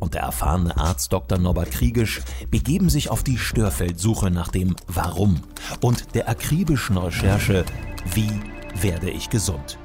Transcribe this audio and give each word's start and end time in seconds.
und 0.00 0.14
der 0.14 0.22
erfahrene 0.22 0.76
Arzt 0.76 1.12
Dr. 1.12 1.38
Norbert 1.38 1.70
Kriegisch 1.70 2.20
begeben 2.50 2.90
sich 2.90 3.10
auf 3.10 3.22
die 3.22 3.38
Störfeldsuche 3.38 4.30
nach 4.30 4.48
dem 4.48 4.74
Warum 4.88 5.40
und 5.80 6.14
der 6.14 6.28
akribischen 6.28 6.96
Recherche 6.96 7.64
Wie 8.14 8.32
werde 8.74 9.10
ich 9.10 9.30
gesund? 9.30 9.78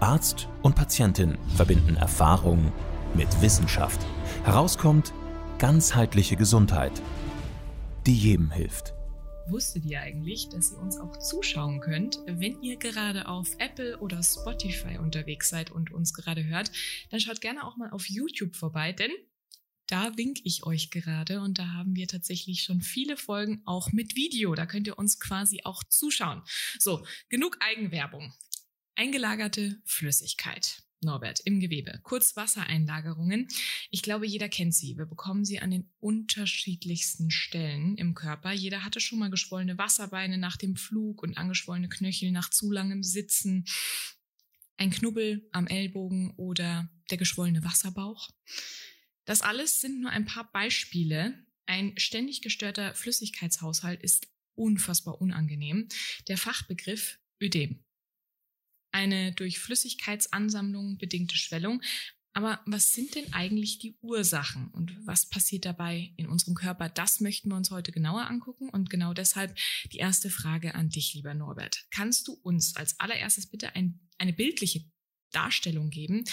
Arzt 0.00 0.48
und 0.62 0.74
Patientin 0.76 1.36
verbinden 1.56 1.96
Erfahrung 1.96 2.72
mit 3.14 3.42
Wissenschaft. 3.42 4.00
Herauskommt 4.44 5.12
ganzheitliche 5.58 6.36
Gesundheit, 6.36 7.02
die 8.06 8.14
jedem 8.14 8.50
hilft. 8.50 8.94
Wusstet 9.50 9.84
ihr 9.84 10.00
eigentlich, 10.00 10.48
dass 10.48 10.72
ihr 10.72 10.78
uns 10.78 10.96
auch 10.98 11.18
zuschauen 11.18 11.80
könnt, 11.80 12.20
wenn 12.26 12.62
ihr 12.62 12.76
gerade 12.76 13.26
auf 13.26 13.48
Apple 13.58 13.98
oder 13.98 14.22
Spotify 14.22 14.96
unterwegs 14.98 15.48
seid 15.50 15.70
und 15.72 15.90
uns 15.92 16.14
gerade 16.14 16.44
hört? 16.44 16.70
Dann 17.10 17.18
schaut 17.18 17.40
gerne 17.40 17.66
auch 17.66 17.76
mal 17.76 17.90
auf 17.90 18.08
YouTube 18.08 18.54
vorbei, 18.54 18.92
denn 18.92 19.10
da 19.90 20.16
wink 20.16 20.40
ich 20.44 20.64
euch 20.64 20.90
gerade 20.90 21.40
und 21.40 21.58
da 21.58 21.72
haben 21.72 21.96
wir 21.96 22.06
tatsächlich 22.06 22.62
schon 22.62 22.80
viele 22.80 23.16
Folgen 23.16 23.62
auch 23.64 23.92
mit 23.92 24.14
Video. 24.14 24.54
Da 24.54 24.66
könnt 24.66 24.86
ihr 24.86 24.98
uns 24.98 25.18
quasi 25.18 25.62
auch 25.64 25.82
zuschauen. 25.84 26.42
So, 26.78 27.04
genug 27.28 27.56
Eigenwerbung. 27.60 28.32
Eingelagerte 28.94 29.80
Flüssigkeit. 29.84 30.82
Norbert, 31.02 31.40
im 31.46 31.60
Gewebe. 31.60 31.98
Kurz 32.02 32.36
Wassereinlagerungen. 32.36 33.48
Ich 33.90 34.02
glaube, 34.02 34.26
jeder 34.26 34.50
kennt 34.50 34.74
sie. 34.74 34.98
Wir 34.98 35.06
bekommen 35.06 35.46
sie 35.46 35.58
an 35.58 35.70
den 35.70 35.90
unterschiedlichsten 35.98 37.30
Stellen 37.30 37.96
im 37.96 38.14
Körper. 38.14 38.52
Jeder 38.52 38.84
hatte 38.84 39.00
schon 39.00 39.18
mal 39.18 39.30
geschwollene 39.30 39.78
Wasserbeine 39.78 40.36
nach 40.36 40.58
dem 40.58 40.76
Flug 40.76 41.22
und 41.22 41.38
angeschwollene 41.38 41.88
Knöchel 41.88 42.32
nach 42.32 42.50
zu 42.50 42.70
langem 42.70 43.02
Sitzen. 43.02 43.64
Ein 44.76 44.90
Knubbel 44.90 45.48
am 45.52 45.66
Ellbogen 45.66 46.34
oder 46.36 46.90
der 47.10 47.16
geschwollene 47.16 47.64
Wasserbauch. 47.64 48.28
Das 49.30 49.42
alles 49.42 49.80
sind 49.80 50.00
nur 50.00 50.10
ein 50.10 50.24
paar 50.26 50.50
Beispiele. 50.50 51.46
Ein 51.64 51.96
ständig 51.96 52.42
gestörter 52.42 52.96
Flüssigkeitshaushalt 52.96 54.02
ist 54.02 54.26
unfassbar 54.56 55.20
unangenehm. 55.20 55.86
Der 56.26 56.36
Fachbegriff 56.36 57.20
Ödem. 57.40 57.84
Eine 58.90 59.30
durch 59.30 59.60
Flüssigkeitsansammlung 59.60 60.98
bedingte 60.98 61.36
Schwellung. 61.36 61.80
Aber 62.32 62.60
was 62.66 62.92
sind 62.92 63.14
denn 63.14 63.32
eigentlich 63.32 63.78
die 63.78 63.96
Ursachen 64.00 64.66
und 64.72 64.96
was 65.06 65.28
passiert 65.28 65.64
dabei 65.64 66.12
in 66.16 66.26
unserem 66.26 66.56
Körper? 66.56 66.88
Das 66.88 67.20
möchten 67.20 67.50
wir 67.50 67.56
uns 67.56 67.70
heute 67.70 67.92
genauer 67.92 68.26
angucken 68.26 68.68
und 68.68 68.90
genau 68.90 69.14
deshalb 69.14 69.56
die 69.92 69.98
erste 69.98 70.28
Frage 70.28 70.74
an 70.74 70.88
dich, 70.88 71.14
lieber 71.14 71.34
Norbert. 71.34 71.86
Kannst 71.92 72.26
du 72.26 72.32
uns 72.32 72.74
als 72.74 72.98
allererstes 72.98 73.48
bitte 73.48 73.76
ein, 73.76 74.00
eine 74.18 74.32
bildliche 74.32 74.90
Darstellung 75.30 75.90
geben, 75.90 76.24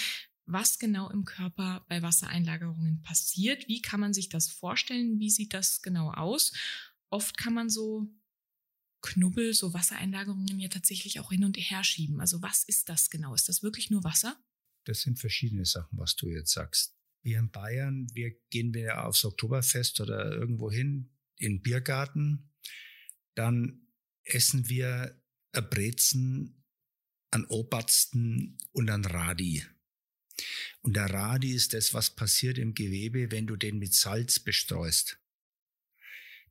was 0.48 0.78
genau 0.78 1.10
im 1.10 1.24
Körper 1.24 1.84
bei 1.88 2.02
Wassereinlagerungen 2.02 3.02
passiert. 3.02 3.68
Wie 3.68 3.82
kann 3.82 4.00
man 4.00 4.14
sich 4.14 4.28
das 4.28 4.48
vorstellen? 4.48 5.18
Wie 5.18 5.30
sieht 5.30 5.54
das 5.54 5.82
genau 5.82 6.10
aus? 6.10 6.52
Oft 7.10 7.36
kann 7.36 7.54
man 7.54 7.68
so 7.68 8.08
Knubbel, 9.02 9.54
so 9.54 9.74
Wassereinlagerungen 9.74 10.58
ja 10.58 10.68
tatsächlich 10.68 11.20
auch 11.20 11.30
hin 11.30 11.44
und 11.44 11.56
her 11.56 11.84
schieben. 11.84 12.20
Also 12.20 12.42
was 12.42 12.64
ist 12.64 12.88
das 12.88 13.10
genau? 13.10 13.34
Ist 13.34 13.48
das 13.48 13.62
wirklich 13.62 13.90
nur 13.90 14.04
Wasser? 14.04 14.36
Das 14.84 15.02
sind 15.02 15.18
verschiedene 15.18 15.66
Sachen, 15.66 15.98
was 15.98 16.16
du 16.16 16.28
jetzt 16.28 16.52
sagst. 16.52 16.96
Wir 17.22 17.38
in 17.38 17.50
Bayern, 17.50 18.08
wir 18.14 18.30
gehen 18.50 18.72
wir 18.72 19.04
aufs 19.04 19.24
Oktoberfest 19.24 20.00
oder 20.00 20.32
irgendwo 20.32 20.70
hin 20.70 21.10
in 21.36 21.56
den 21.56 21.62
Biergarten, 21.62 22.50
dann 23.34 23.86
essen 24.24 24.68
wir 24.68 25.20
ein 25.52 25.68
Brezen, 25.68 26.58
an 27.30 27.44
Obersten 27.46 28.58
und 28.72 28.88
an 28.90 29.04
Radi. 29.04 29.64
Und 30.88 30.94
der 30.94 31.10
Radi 31.10 31.52
ist 31.52 31.74
das, 31.74 31.92
was 31.92 32.16
passiert 32.16 32.56
im 32.56 32.72
Gewebe, 32.72 33.30
wenn 33.30 33.46
du 33.46 33.56
den 33.56 33.78
mit 33.78 33.92
Salz 33.92 34.40
bestreust. 34.40 35.20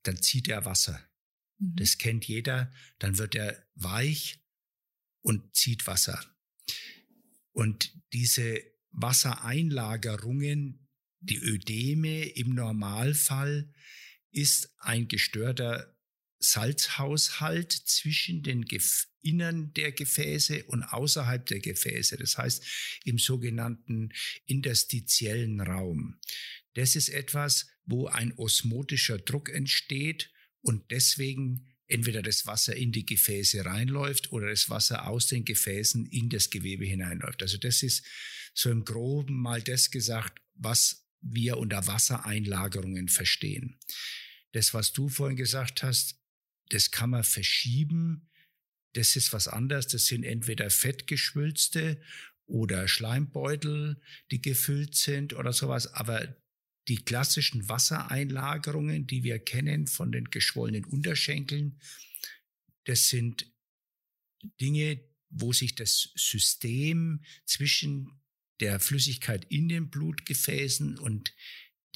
Dann 0.03 0.21
zieht 0.21 0.47
er 0.47 0.63
Wasser. 0.63 1.09
Mhm. 1.57 1.75
Das 1.77 1.97
kennt 1.97 2.27
jeder. 2.27 2.71
Dann 2.99 3.17
wird 3.17 3.33
er 3.33 3.65
weich 3.73 4.39
und 5.23 5.55
zieht 5.55 5.87
Wasser. 5.87 6.23
Und 7.51 7.99
diese 8.13 8.61
Wassereinlagerungen, 8.91 10.87
die 11.19 11.39
Ödeme 11.39 12.25
im 12.29 12.53
Normalfall, 12.53 13.73
ist 14.29 14.71
ein 14.77 15.07
gestörter 15.07 15.96
Salzhaushalt 16.39 17.71
zwischen 17.71 18.43
den 18.43 18.65
Gef 18.65 19.07
Innern 19.21 19.73
der 19.73 19.91
Gefäße 19.91 20.63
und 20.65 20.83
außerhalb 20.83 21.45
der 21.45 21.59
Gefäße, 21.59 22.15
das 22.15 22.37
heißt 22.37 22.63
im 23.03 23.19
sogenannten 23.19 24.13
interstitiellen 24.45 25.59
Raum. 25.59 26.19
Das 26.75 26.95
ist 26.95 27.09
etwas, 27.09 27.67
wo 27.85 28.07
ein 28.07 28.31
osmotischer 28.37 29.17
Druck 29.17 29.49
entsteht 29.49 30.31
und 30.61 30.91
deswegen 30.91 31.67
entweder 31.87 32.21
das 32.21 32.45
Wasser 32.45 32.75
in 32.75 32.91
die 32.91 33.05
Gefäße 33.05 33.65
reinläuft 33.65 34.31
oder 34.31 34.49
das 34.49 34.69
Wasser 34.69 35.07
aus 35.07 35.27
den 35.27 35.45
Gefäßen 35.45 36.05
in 36.05 36.29
das 36.29 36.49
Gewebe 36.49 36.85
hineinläuft. 36.85 37.41
Also 37.41 37.57
das 37.57 37.83
ist 37.83 38.05
so 38.53 38.69
im 38.69 38.85
groben 38.85 39.35
mal 39.41 39.61
das 39.61 39.91
gesagt, 39.91 40.41
was 40.53 41.05
wir 41.21 41.57
unter 41.57 41.87
Wassereinlagerungen 41.87 43.09
verstehen. 43.09 43.79
Das, 44.51 44.73
was 44.73 44.93
du 44.93 45.09
vorhin 45.09 45.37
gesagt 45.37 45.83
hast, 45.83 46.15
das 46.69 46.91
kann 46.91 47.11
man 47.11 47.23
verschieben. 47.23 48.29
Das 48.93 49.15
ist 49.15 49.33
was 49.33 49.47
anderes. 49.47 49.87
Das 49.87 50.07
sind 50.07 50.23
entweder 50.23 50.69
Fettgeschwülste 50.69 52.01
oder 52.45 52.87
Schleimbeutel, 52.87 54.01
die 54.31 54.41
gefüllt 54.41 54.95
sind 54.95 55.33
oder 55.33 55.53
sowas. 55.53 55.93
Aber 55.93 56.35
die 56.87 57.03
klassischen 57.03 57.67
Wassereinlagerungen, 57.67 59.07
die 59.07 59.23
wir 59.23 59.39
kennen 59.39 59.87
von 59.87 60.11
den 60.11 60.25
geschwollenen 60.25 60.85
Unterschenkeln, 60.85 61.79
das 62.85 63.09
sind 63.09 63.51
Dinge, 64.61 65.03
wo 65.29 65.51
sich 65.51 65.75
das 65.75 66.11
System 66.15 67.23
zwischen 67.45 68.21
der 68.61 68.79
Flüssigkeit 68.79 69.45
in 69.49 69.67
den 69.67 69.89
Blutgefäßen 69.89 70.97
und 70.97 71.33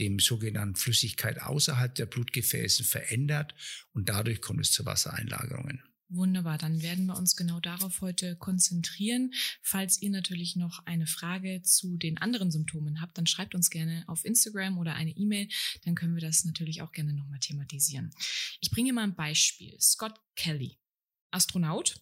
dem 0.02 0.20
sogenannten 0.20 0.76
Flüssigkeit 0.76 1.42
außerhalb 1.42 1.94
der 1.96 2.08
Blutgefäße 2.08 2.84
verändert 2.84 3.56
und 3.94 4.10
dadurch 4.10 4.42
kommt 4.42 4.62
es 4.62 4.72
zu 4.72 4.86
Wassereinlagerungen. 4.86 5.84
Wunderbar, 6.14 6.58
dann 6.58 6.82
werden 6.82 7.06
wir 7.06 7.16
uns 7.16 7.38
genau 7.38 7.62
darauf 7.62 8.02
heute 8.02 8.36
konzentrieren. 8.36 9.32
Falls 9.62 10.02
ihr 10.02 10.10
natürlich 10.10 10.58
noch 10.58 10.86
eine 10.86 11.08
Frage 11.08 11.62
zu 11.62 11.96
den 11.96 12.18
anderen 12.18 12.52
Symptomen 12.52 13.00
habt, 13.00 13.18
dann 13.18 13.28
schreibt 13.28 13.56
uns 13.56 13.70
gerne 13.70 14.04
auf 14.08 14.26
Instagram 14.26 14.78
oder 14.78 14.94
eine 14.96 15.12
E-Mail, 15.12 15.48
dann 15.86 15.96
können 15.96 16.16
wir 16.16 16.22
das 16.22 16.44
natürlich 16.44 16.82
auch 16.82 16.92
gerne 16.92 17.14
nochmal 17.14 17.40
thematisieren. 17.40 18.12
Ich 18.60 18.72
bringe 18.72 18.92
mal 18.92 19.04
ein 19.04 19.16
Beispiel. 19.16 19.80
Scott 19.80 20.20
Kelly 20.36 20.81
Astronaut. 21.32 21.96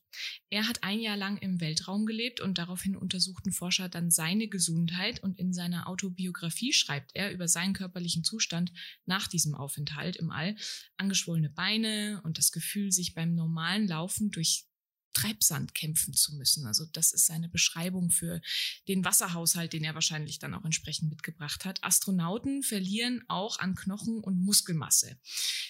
Er 0.50 0.68
hat 0.68 0.84
ein 0.84 1.00
Jahr 1.00 1.18
lang 1.18 1.38
im 1.38 1.62
Weltraum 1.62 2.06
gelebt 2.06 2.42
und 2.42 2.58
daraufhin 2.58 2.96
untersuchten 2.96 3.52
Forscher 3.52 3.90
dann 3.90 4.12
seine 4.12 4.48
Gesundheit 4.48 5.22
und 5.24 5.40
in 5.40 5.54
seiner 5.54 5.88
Autobiografie 5.88 6.74
schreibt 6.74 7.12
er 7.14 7.32
über 7.32 7.48
seinen 7.48 7.74
körperlichen 7.74 8.24
Zustand 8.24 8.72
nach 9.06 9.28
diesem 9.28 9.56
Aufenthalt 9.56 10.18
im 10.18 10.32
All. 10.32 10.56
Angeschwollene 10.98 11.50
Beine 11.50 12.22
und 12.24 12.38
das 12.38 12.52
Gefühl, 12.52 12.92
sich 12.92 13.14
beim 13.14 13.36
normalen 13.36 13.88
Laufen 13.88 14.32
durch 14.32 14.69
Treibsand 15.14 15.74
kämpfen 15.74 16.14
zu 16.14 16.36
müssen. 16.36 16.66
Also 16.68 16.86
das 16.94 17.12
ist 17.12 17.26
seine 17.26 17.50
Beschreibung 17.50 18.10
für 18.12 18.42
den 18.88 19.04
Wasserhaushalt, 19.06 19.74
den 19.74 19.84
er 19.84 19.94
wahrscheinlich 19.94 20.40
dann 20.40 20.54
auch 20.54 20.66
entsprechend 20.66 21.10
mitgebracht 21.10 21.66
hat. 21.66 21.84
Astronauten 21.84 22.64
verlieren 22.64 23.24
auch 23.28 23.60
an 23.60 23.76
Knochen 23.76 24.20
und 24.20 24.40
Muskelmasse. 24.44 25.18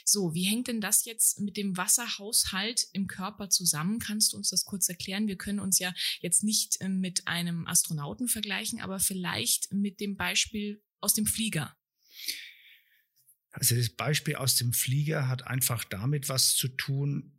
So, 0.06 0.34
wie 0.34 0.44
hängt 0.44 0.68
denn 0.68 0.82
das 0.82 1.06
jetzt 1.06 1.40
mit 1.40 1.58
dem 1.58 1.78
Wasserhaushalt 1.78 2.88
im 2.94 3.08
Körper 3.08 3.50
zusammen? 3.50 4.00
Kannst 4.00 4.34
du 4.34 4.38
uns 4.38 4.50
das 4.50 4.66
kurz 4.66 4.90
erklären? 4.90 5.28
Wir 5.28 5.38
können 5.38 5.60
uns 5.60 5.80
ja 5.80 5.94
jetzt 6.20 6.44
nicht 6.44 6.78
ähm, 6.82 7.00
mit 7.00 7.28
einem 7.28 7.68
Astronauten 7.68 8.28
vergleichen, 8.28 8.82
aber 8.82 9.00
vielleicht 9.00 9.72
mit 9.72 10.00
dem 10.00 10.16
Beispiel 10.18 10.82
aus 11.00 11.14
dem 11.14 11.26
Flieger. 11.26 11.76
Also 13.52 13.76
das 13.76 13.90
Beispiel 13.90 14.36
aus 14.36 14.56
dem 14.56 14.74
Flieger 14.74 15.28
hat 15.28 15.48
einfach 15.48 15.84
damit 15.84 16.30
was 16.30 16.56
zu 16.56 16.68
tun, 16.68 17.39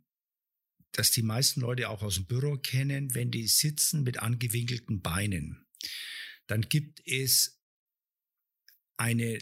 das 0.91 1.11
die 1.11 1.21
meisten 1.21 1.61
Leute 1.61 1.89
auch 1.89 2.01
aus 2.01 2.15
dem 2.15 2.25
Büro 2.25 2.57
kennen, 2.57 3.13
wenn 3.15 3.31
die 3.31 3.47
sitzen 3.47 4.03
mit 4.03 4.19
angewinkelten 4.19 5.01
Beinen. 5.01 5.65
Dann 6.47 6.61
gibt 6.67 7.01
es 7.05 7.61
eine 8.97 9.39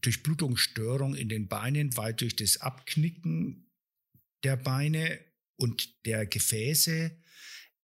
Durchblutungsstörung 0.00 1.14
in 1.14 1.28
den 1.28 1.48
Beinen, 1.48 1.96
weil 1.96 2.14
durch 2.14 2.36
das 2.36 2.58
Abknicken 2.58 3.70
der 4.42 4.56
Beine 4.56 5.20
und 5.56 6.04
der 6.06 6.26
Gefäße 6.26 7.16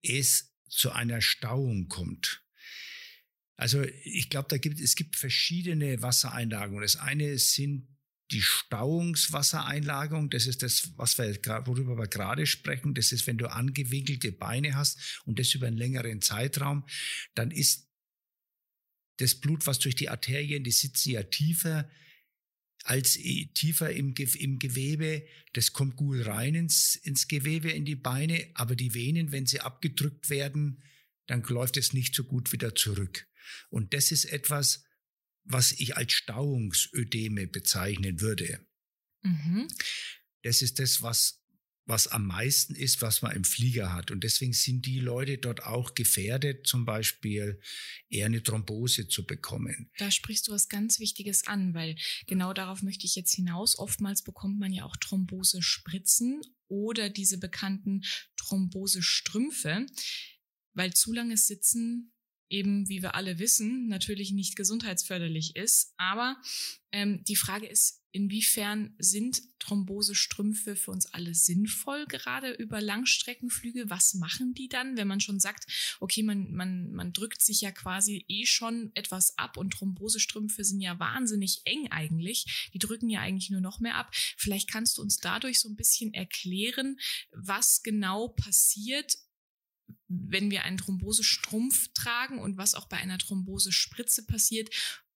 es 0.02 0.56
zu 0.70 0.92
einer 0.92 1.22
Stauung 1.22 1.88
kommt. 1.88 2.46
Also 3.56 3.84
ich 3.84 4.30
glaube, 4.30 4.48
da 4.50 4.58
gibt 4.58 4.80
es 4.80 4.96
gibt 4.96 5.18
verschiedene 5.18 6.02
Wassereinlagungen. 6.02 6.82
Das 6.82 6.96
eine 6.96 7.38
sind 7.38 7.99
die 8.32 8.42
Stauungswassereinlagerung, 8.42 10.30
das 10.30 10.46
ist 10.46 10.62
das, 10.62 10.92
was 10.98 11.18
wir, 11.18 11.36
worüber 11.66 11.98
wir 11.98 12.08
gerade 12.08 12.46
sprechen. 12.46 12.94
Das 12.94 13.12
ist, 13.12 13.26
wenn 13.28 13.38
du 13.38 13.52
angewinkelte 13.52 14.32
Beine 14.32 14.76
hast 14.76 15.22
und 15.26 15.40
das 15.40 15.54
über 15.56 15.68
einen 15.68 15.78
längeren 15.78 16.22
Zeitraum, 16.22 16.86
dann 17.34 17.52
ist 17.52 17.88
das 19.18 19.36
Blut, 19.36 19.66
was 19.66 19.80
durch 19.80 19.96
die 19.96 20.10
Arterien, 20.10 20.64
die 20.64 20.72
sitzen 20.72 21.12
ja 21.12 21.24
tiefer 21.24 21.90
als 22.84 23.14
tiefer 23.14 23.92
im, 23.92 24.14
im 24.16 24.60
Gewebe. 24.60 25.28
Das 25.54 25.74
kommt 25.74 25.96
gut 25.96 26.26
rein 26.26 26.56
ins, 26.56 26.96
ins 26.96 27.28
Gewebe, 27.28 27.70
in 27.70 27.86
die 27.86 27.96
Beine. 27.96 28.50
Aber 28.54 28.76
die 28.76 28.94
Venen, 28.94 29.32
wenn 29.32 29.46
sie 29.46 29.60
abgedrückt 29.60 30.30
werden, 30.30 30.82
dann 31.28 31.44
läuft 31.44 31.78
es 31.78 31.94
nicht 31.94 32.16
so 32.16 32.24
gut 32.24 32.52
wieder 32.52 32.76
zurück. 32.76 33.28
Und 33.70 33.94
das 33.94 34.12
ist 34.12 34.26
etwas, 34.26 34.86
was 35.50 35.72
ich 35.74 35.98
als 35.98 36.14
Stauungsödeme 36.14 37.48
bezeichnen 37.48 38.22
würde. 38.22 38.66
Mhm. 39.24 39.68
Das 40.44 40.62
ist 40.62 40.80
das, 40.80 41.02
was, 41.02 41.44
was 41.86 42.08
am 42.08 42.28
meisten 42.28 42.76
ist, 42.76 43.02
was 43.02 43.24
man 43.24 43.36
im 43.36 43.44
Flieger 43.44 43.92
hat. 43.92 44.12
Und 44.12 44.24
deswegen 44.24 44.54
sind 44.54 44.86
die 44.86 45.00
Leute 45.00 45.40
dort 45.40 45.64
auch 45.64 45.96
gefährdet, 45.96 46.68
zum 46.68 46.86
Beispiel 46.86 47.60
eher 48.10 48.28
eine 48.28 48.44
Thrombose 48.44 49.08
zu 49.08 49.26
bekommen. 49.26 49.90
Da 49.98 50.12
sprichst 50.12 50.48
du 50.48 50.52
was 50.52 50.70
ganz 50.70 51.00
Wichtiges 51.00 51.48
an, 51.48 51.74
weil 51.74 51.98
genau 52.28 52.54
darauf 52.54 52.84
möchte 52.84 53.08
ich 53.08 53.16
jetzt 53.16 53.34
hinaus. 53.34 53.78
Oftmals 53.78 54.22
bekommt 54.22 54.60
man 54.60 54.72
ja 54.72 54.86
auch 54.86 54.96
Thrombose-Spritzen 54.98 56.42
oder 56.68 57.10
diese 57.10 57.40
bekannten 57.40 58.04
Thrombosestrümpfe, 58.38 59.88
weil 60.74 60.94
zu 60.94 61.12
langes 61.12 61.48
Sitzen 61.48 62.14
eben, 62.50 62.88
wie 62.90 63.02
wir 63.02 63.16
alle 63.16 63.40
wissen, 63.40 63.88
natürlich 63.88 64.32
nicht 64.32 64.56
gesundheitsförderlich 64.56 65.56
ist. 65.56 65.94
Aber 65.98 66.38
ähm, 66.92 67.24
die 67.26 67.36
Frage 67.36 67.68
ist, 67.68 68.00
inwiefern 68.12 68.96
sind 68.98 69.42
Thrombosestrümpfe 69.60 70.76
für 70.76 70.92
uns 70.92 71.06
alle 71.14 71.36
sinnvoll, 71.36 72.06
gerade 72.08 72.52
über 72.54 72.82
Langstreckenflüge? 72.82 73.90
Was 73.90 74.16
machen 74.16 74.54
die 74.54 74.68
dann, 74.68 74.98
wenn 74.98 75.08
man 75.08 75.20
schon 75.20 75.40
sagt, 75.40 75.98
okay, 76.00 76.24
man, 76.24 76.52
man, 76.52 76.92
man 76.92 77.14
drückt 77.14 77.42
sich 77.42 77.62
ja 77.62 77.72
quasi 77.72 78.26
eh 78.28 78.46
schon 78.46 78.92
etwas 78.96 79.38
ab 79.38 79.58
und 79.58 79.72
Thrombosestrümpfe 79.72 80.64
sind 80.64 80.82
ja 80.82 81.00
wahnsinnig 81.00 81.62
eng 81.66 81.92
eigentlich. 81.92 82.70
Die 82.74 82.80
drücken 82.80 83.10
ja 83.10 83.22
eigentlich 83.22 83.52
nur 83.52 83.62
noch 83.62 83.80
mehr 83.80 83.96
ab. 83.96 84.10
Vielleicht 84.38 84.70
kannst 84.70 84.98
du 84.98 85.02
uns 85.04 85.18
dadurch 85.18 85.60
so 85.60 85.70
ein 85.70 85.76
bisschen 85.76 86.14
erklären, 86.14 86.98
was 87.32 87.84
genau 87.84 88.30
passiert, 88.30 89.14
wenn 90.08 90.52
wir 90.52 90.64
einen 90.64 90.78
Thrombosestrumpf 90.78 91.94
tragen 91.94 92.40
und 92.40 92.58
was 92.58 92.76
auch 92.76 92.88
bei 92.88 92.98
einer 92.98 93.18
Thrombosespritze 93.18 94.26
passiert, 94.26 94.70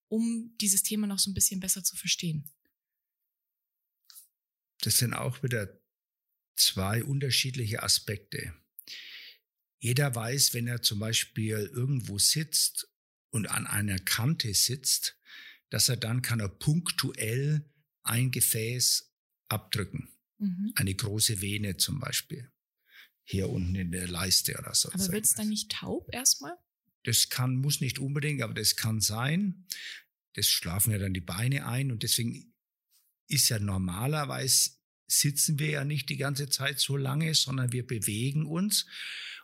um 0.08 0.56
dieses 0.62 0.84
Thema 0.84 1.08
noch 1.08 1.20
so 1.20 1.32
ein 1.32 1.34
bisschen 1.34 1.60
besser 1.60 1.84
zu 1.84 1.96
verstehen? 1.96 2.50
Das 4.82 4.98
sind 4.98 5.14
auch 5.14 5.44
wieder 5.44 5.80
zwei 6.56 7.04
unterschiedliche 7.04 7.82
Aspekte. 7.84 8.54
Jeder 9.80 10.14
weiß, 10.14 10.54
wenn 10.54 10.68
er 10.68 10.82
zum 10.82 11.00
Beispiel 11.00 11.70
irgendwo 11.74 12.20
sitzt 12.20 12.88
und 13.32 13.48
an 13.48 13.66
einer 13.68 14.00
Kante 14.00 14.54
sitzt, 14.54 15.18
dass 15.70 15.90
er 15.90 15.98
dann 15.98 16.22
kann 16.22 16.40
er 16.40 16.50
punktuell 16.50 17.70
ein 18.04 18.32
Gefäß 18.32 19.12
abdrücken. 19.50 20.10
Mhm. 20.38 20.72
Eine 20.76 20.94
große 20.94 21.42
Vene 21.42 21.78
zum 21.78 22.00
Beispiel 22.00 22.53
hier 23.24 23.50
unten 23.50 23.76
in 23.76 23.92
der 23.92 24.08
Leiste 24.08 24.58
oder 24.58 24.74
so. 24.74 24.92
Aber 24.92 25.12
wird 25.12 25.26
es 25.26 25.34
dann 25.34 25.50
nicht 25.50 25.72
taub 25.72 26.14
erstmal? 26.14 26.54
Das 27.04 27.30
kann, 27.30 27.56
muss 27.56 27.82
nicht 27.82 28.00
unbedingt, 28.00 28.42
aber 28.42 28.54
das 28.54 28.76
kann 28.76 29.02
sein. 29.02 29.66
Das 30.34 30.48
schlafen 30.48 30.92
ja 30.92 30.98
dann 30.98 31.14
die 31.14 31.22
Beine 31.22 31.68
ein 31.68 31.92
und 31.92 32.04
deswegen 32.04 32.54
ist 33.28 33.50
ja 33.50 33.60
normalerweise 33.60 34.72
sitzen 35.08 35.60
wir 35.60 35.70
ja 35.70 35.86
nicht 35.86 36.10
die 36.10 36.18
ganze 36.18 36.50
Zeit 36.50 36.80
so 36.80 36.98
lange, 36.98 37.34
sondern 37.36 37.72
wir 37.72 37.86
bewegen 37.86 38.46
uns. 38.46 38.86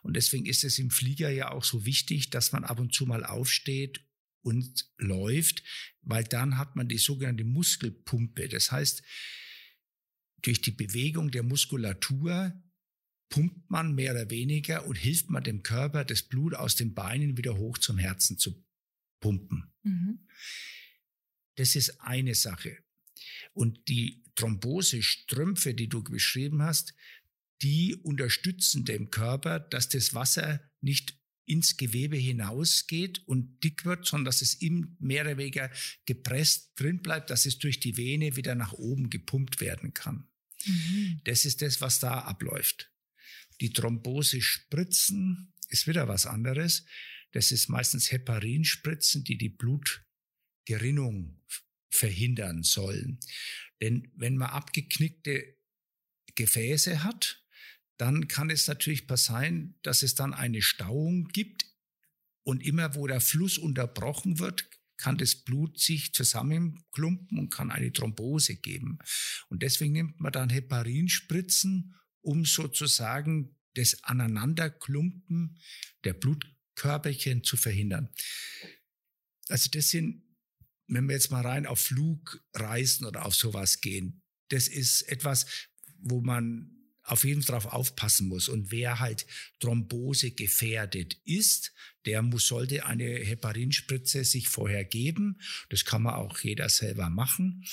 Und 0.02 0.14
deswegen 0.14 0.46
ist 0.46 0.64
es 0.64 0.78
im 0.78 0.90
Flieger 0.90 1.30
ja 1.30 1.50
auch 1.50 1.64
so 1.64 1.84
wichtig, 1.84 2.30
dass 2.30 2.52
man 2.52 2.64
ab 2.64 2.80
und 2.80 2.94
zu 2.94 3.06
mal 3.06 3.24
aufsteht 3.24 4.00
und 4.42 4.90
läuft, 4.96 5.62
weil 6.02 6.24
dann 6.24 6.56
hat 6.56 6.76
man 6.76 6.88
die 6.88 6.98
sogenannte 6.98 7.44
Muskelpumpe. 7.44 8.48
Das 8.48 8.72
heißt, 8.72 9.02
durch 10.42 10.62
die 10.62 10.70
Bewegung 10.70 11.30
der 11.30 11.42
Muskulatur 11.42 12.54
pumpt 13.30 13.70
man 13.70 13.94
mehr 13.94 14.12
oder 14.12 14.28
weniger 14.28 14.86
und 14.86 14.96
hilft 14.96 15.30
man 15.30 15.42
dem 15.42 15.62
Körper, 15.62 16.04
das 16.04 16.22
Blut 16.22 16.54
aus 16.54 16.74
den 16.74 16.94
Beinen 16.94 17.38
wieder 17.38 17.56
hoch 17.56 17.78
zum 17.78 17.96
Herzen 17.96 18.36
zu 18.36 18.62
pumpen. 19.20 19.72
Mhm. 19.82 20.26
Das 21.54 21.76
ist 21.76 22.00
eine 22.00 22.34
Sache. 22.34 22.76
Und 23.52 23.88
die 23.88 24.24
Thrombosestrümpfe, 24.34 25.74
die 25.74 25.88
du 25.88 26.02
beschrieben 26.02 26.62
hast, 26.62 26.94
die 27.62 27.94
unterstützen 27.94 28.84
dem 28.84 29.10
Körper, 29.10 29.60
dass 29.60 29.88
das 29.88 30.14
Wasser 30.14 30.60
nicht 30.80 31.18
ins 31.44 31.76
Gewebe 31.76 32.16
hinausgeht 32.16 33.26
und 33.26 33.62
dick 33.62 33.84
wird, 33.84 34.06
sondern 34.06 34.26
dass 34.26 34.40
es 34.40 34.60
ihm 34.62 34.96
mehr 35.00 35.22
oder 35.22 35.36
weniger 35.36 35.70
gepresst 36.06 36.72
drin 36.76 37.02
bleibt, 37.02 37.30
dass 37.30 37.44
es 37.44 37.58
durch 37.58 37.80
die 37.80 37.96
Vene 37.96 38.36
wieder 38.36 38.54
nach 38.54 38.72
oben 38.72 39.10
gepumpt 39.10 39.60
werden 39.60 39.92
kann. 39.92 40.28
Mhm. 40.64 41.20
Das 41.24 41.44
ist 41.44 41.60
das, 41.60 41.80
was 41.80 41.98
da 42.00 42.20
abläuft. 42.20 42.92
Die 43.60 43.72
Thrombose-Spritzen 43.72 45.52
ist 45.68 45.86
wieder 45.86 46.08
was 46.08 46.26
anderes. 46.26 46.84
Das 47.32 47.52
ist 47.52 47.68
meistens 47.68 48.10
Heparinspritzen, 48.10 49.24
die 49.24 49.38
die 49.38 49.50
Blutgerinnung 49.50 51.40
verhindern 51.90 52.62
sollen. 52.62 53.20
Denn 53.80 54.10
wenn 54.14 54.36
man 54.36 54.50
abgeknickte 54.50 55.56
Gefäße 56.34 57.02
hat, 57.02 57.44
dann 57.96 58.28
kann 58.28 58.50
es 58.50 58.66
natürlich 58.66 59.06
passieren, 59.06 59.78
dass 59.82 60.02
es 60.02 60.14
dann 60.14 60.32
eine 60.32 60.62
Stauung 60.62 61.28
gibt 61.28 61.66
und 62.42 62.64
immer 62.64 62.94
wo 62.94 63.06
der 63.06 63.20
Fluss 63.20 63.58
unterbrochen 63.58 64.38
wird, 64.38 64.70
kann 64.96 65.18
das 65.18 65.34
Blut 65.34 65.78
sich 65.78 66.12
zusammenklumpen 66.12 67.38
und 67.38 67.50
kann 67.50 67.70
eine 67.70 67.92
Thrombose 67.92 68.56
geben. 68.56 68.98
Und 69.48 69.62
deswegen 69.62 69.92
nimmt 69.92 70.20
man 70.20 70.32
dann 70.32 70.50
Heparinspritzen, 70.50 71.96
um 72.22 72.44
sozusagen 72.44 73.56
das 73.74 74.02
Aneinanderklumpen 74.04 75.58
der 76.04 76.14
Blutkörperchen 76.14 77.44
zu 77.44 77.56
verhindern. 77.56 78.10
Also 79.48 79.68
das 79.70 79.90
sind, 79.90 80.22
wenn 80.86 81.08
wir 81.08 81.14
jetzt 81.14 81.30
mal 81.30 81.46
rein 81.46 81.66
auf 81.66 81.80
Flugreisen 81.80 83.06
oder 83.06 83.26
auf 83.26 83.34
sowas 83.34 83.80
gehen, 83.80 84.22
das 84.48 84.68
ist 84.68 85.02
etwas, 85.02 85.68
wo 85.98 86.20
man 86.20 86.79
auf 87.02 87.24
jeden 87.24 87.42
Fall 87.42 87.58
darauf 87.58 87.72
aufpassen 87.72 88.28
muss. 88.28 88.48
Und 88.48 88.70
wer 88.70 89.00
halt 89.00 89.26
Thrombose 89.58 90.30
gefährdet 90.32 91.18
ist, 91.24 91.72
der 92.06 92.22
muss, 92.22 92.46
sollte 92.46 92.86
eine 92.86 93.04
Heparinspritze 93.04 94.24
sich 94.24 94.48
vorher 94.48 94.84
geben. 94.84 95.38
Das 95.68 95.84
kann 95.84 96.02
man 96.02 96.14
auch 96.14 96.38
jeder 96.40 96.68
selber 96.68 97.10
machen. 97.10 97.64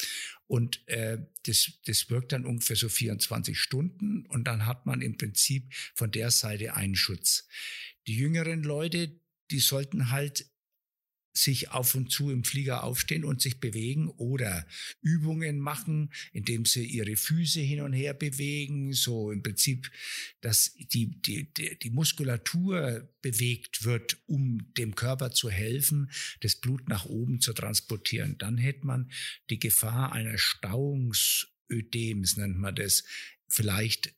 Und 0.47 0.87
äh, 0.87 1.19
das, 1.45 1.73
das 1.85 2.09
wirkt 2.09 2.31
dann 2.31 2.45
ungefähr 2.45 2.75
so 2.75 2.89
24 2.89 3.59
Stunden 3.59 4.25
und 4.25 4.45
dann 4.45 4.65
hat 4.65 4.85
man 4.85 5.01
im 5.01 5.17
Prinzip 5.17 5.73
von 5.93 6.11
der 6.11 6.31
Seite 6.31 6.75
einen 6.75 6.95
Schutz. 6.95 7.47
Die 8.07 8.15
jüngeren 8.15 8.63
Leute, 8.63 9.19
die 9.51 9.59
sollten 9.59 10.11
halt 10.11 10.45
sich 11.37 11.69
auf 11.69 11.95
und 11.95 12.11
zu 12.11 12.31
im 12.31 12.43
Flieger 12.43 12.83
aufstehen 12.83 13.23
und 13.23 13.41
sich 13.41 13.59
bewegen 13.59 14.09
oder 14.09 14.65
Übungen 15.01 15.59
machen, 15.59 16.11
indem 16.33 16.65
sie 16.65 16.85
ihre 16.85 17.15
Füße 17.15 17.59
hin 17.59 17.81
und 17.81 17.93
her 17.93 18.13
bewegen, 18.13 18.93
so 18.93 19.31
im 19.31 19.43
Prinzip, 19.43 19.91
dass 20.41 20.73
die, 20.73 21.21
die, 21.21 21.53
die 21.53 21.89
Muskulatur 21.89 23.07
bewegt 23.21 23.83
wird, 23.83 24.17
um 24.25 24.73
dem 24.77 24.95
Körper 24.95 25.31
zu 25.31 25.49
helfen, 25.49 26.11
das 26.41 26.55
Blut 26.55 26.89
nach 26.89 27.05
oben 27.05 27.39
zu 27.39 27.53
transportieren. 27.53 28.37
Dann 28.37 28.57
hätte 28.57 28.85
man 28.85 29.11
die 29.49 29.59
Gefahr 29.59 30.13
einer 30.13 30.37
Stauungsödems, 30.37 32.37
nennt 32.37 32.57
man 32.57 32.75
das, 32.75 33.03
vielleicht 33.47 34.13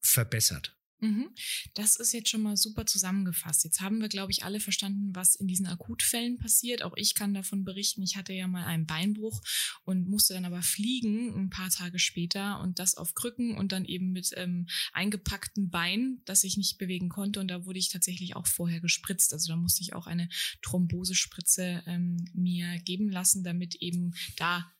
verbessert. 0.00 0.75
Mhm. 1.00 1.28
Das 1.74 1.96
ist 1.96 2.12
jetzt 2.12 2.30
schon 2.30 2.40
mal 2.40 2.56
super 2.56 2.86
zusammengefasst. 2.86 3.64
Jetzt 3.64 3.80
haben 3.80 4.00
wir, 4.00 4.08
glaube 4.08 4.32
ich, 4.32 4.44
alle 4.44 4.60
verstanden, 4.60 5.14
was 5.14 5.34
in 5.34 5.46
diesen 5.46 5.66
Akutfällen 5.66 6.38
passiert. 6.38 6.82
Auch 6.82 6.94
ich 6.96 7.14
kann 7.14 7.34
davon 7.34 7.64
berichten. 7.64 8.02
Ich 8.02 8.16
hatte 8.16 8.32
ja 8.32 8.48
mal 8.48 8.64
einen 8.64 8.86
Beinbruch 8.86 9.42
und 9.84 10.08
musste 10.08 10.34
dann 10.34 10.46
aber 10.46 10.62
fliegen 10.62 11.34
ein 11.34 11.50
paar 11.50 11.68
Tage 11.70 11.98
später 11.98 12.60
und 12.60 12.78
das 12.78 12.96
auf 12.96 13.14
Krücken 13.14 13.56
und 13.56 13.72
dann 13.72 13.84
eben 13.84 14.12
mit 14.12 14.30
ähm, 14.36 14.66
eingepacktem 14.92 15.68
Bein, 15.68 16.22
das 16.24 16.44
ich 16.44 16.56
nicht 16.56 16.78
bewegen 16.78 17.10
konnte. 17.10 17.40
Und 17.40 17.48
da 17.48 17.66
wurde 17.66 17.78
ich 17.78 17.90
tatsächlich 17.90 18.34
auch 18.34 18.46
vorher 18.46 18.80
gespritzt. 18.80 19.34
Also 19.34 19.48
da 19.48 19.56
musste 19.56 19.82
ich 19.82 19.92
auch 19.92 20.06
eine 20.06 20.28
Thrombosespritze 20.62 21.82
ähm, 21.86 22.24
mir 22.32 22.78
geben 22.78 23.10
lassen, 23.10 23.44
damit 23.44 23.74
eben 23.76 24.14
da 24.36 24.72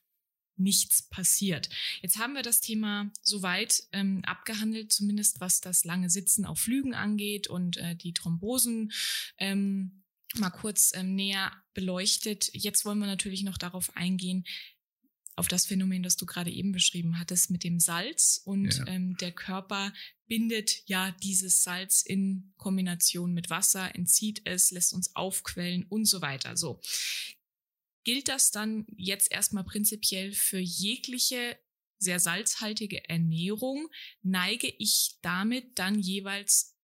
nichts 0.57 1.03
passiert. 1.09 1.69
Jetzt 2.01 2.17
haben 2.17 2.33
wir 2.33 2.41
das 2.41 2.61
Thema 2.61 3.11
soweit 3.21 3.83
ähm, 3.91 4.23
abgehandelt, 4.25 4.91
zumindest 4.91 5.39
was 5.39 5.61
das 5.61 5.83
lange 5.83 6.09
Sitzen 6.09 6.45
auf 6.45 6.59
Flügen 6.59 6.93
angeht 6.93 7.47
und 7.47 7.77
äh, 7.77 7.95
die 7.95 8.13
Thrombosen 8.13 8.91
ähm, 9.37 10.03
mal 10.35 10.49
kurz 10.49 10.91
ähm, 10.95 11.15
näher 11.15 11.51
beleuchtet. 11.73 12.49
Jetzt 12.53 12.85
wollen 12.85 12.99
wir 12.99 13.07
natürlich 13.07 13.43
noch 13.43 13.57
darauf 13.57 13.95
eingehen, 13.95 14.45
auf 15.37 15.47
das 15.47 15.67
Phänomen, 15.67 16.01
das 16.01 16.17
du 16.17 16.25
gerade 16.25 16.49
eben 16.51 16.71
beschrieben 16.71 17.19
hattest 17.19 17.51
mit 17.51 17.63
dem 17.63 17.79
Salz 17.79 18.41
und 18.43 18.75
ja. 18.75 18.87
ähm, 18.87 19.15
der 19.17 19.31
Körper 19.31 19.93
bindet 20.25 20.81
ja 20.87 21.11
dieses 21.23 21.61
Salz 21.61 22.01
in 22.01 22.53
Kombination 22.57 23.33
mit 23.33 23.51
Wasser, 23.51 23.95
entzieht 23.95 24.41
es, 24.45 24.71
lässt 24.71 24.93
uns 24.93 25.15
aufquellen 25.15 25.85
und 25.89 26.05
so 26.05 26.21
weiter. 26.21 26.57
So. 26.57 26.81
Gilt 28.07 28.29
das 28.29 28.51
dann 28.51 28.87
jetzt 28.95 29.29
erstmal 29.33 29.65
prinzipiell 29.65 30.31
für 30.31 30.59
jegliche 30.59 31.59
sehr 31.99 32.21
salzhaltige 32.21 33.09
Ernährung? 33.09 33.89
Neige 34.21 34.73
ich 34.79 35.17
damit 35.21 35.77
dann 35.77 35.99
jeweils 35.99 36.77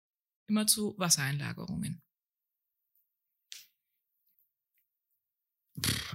immer 0.48 0.66
zu 0.66 0.96
Wassereinlagerungen? 0.98 2.02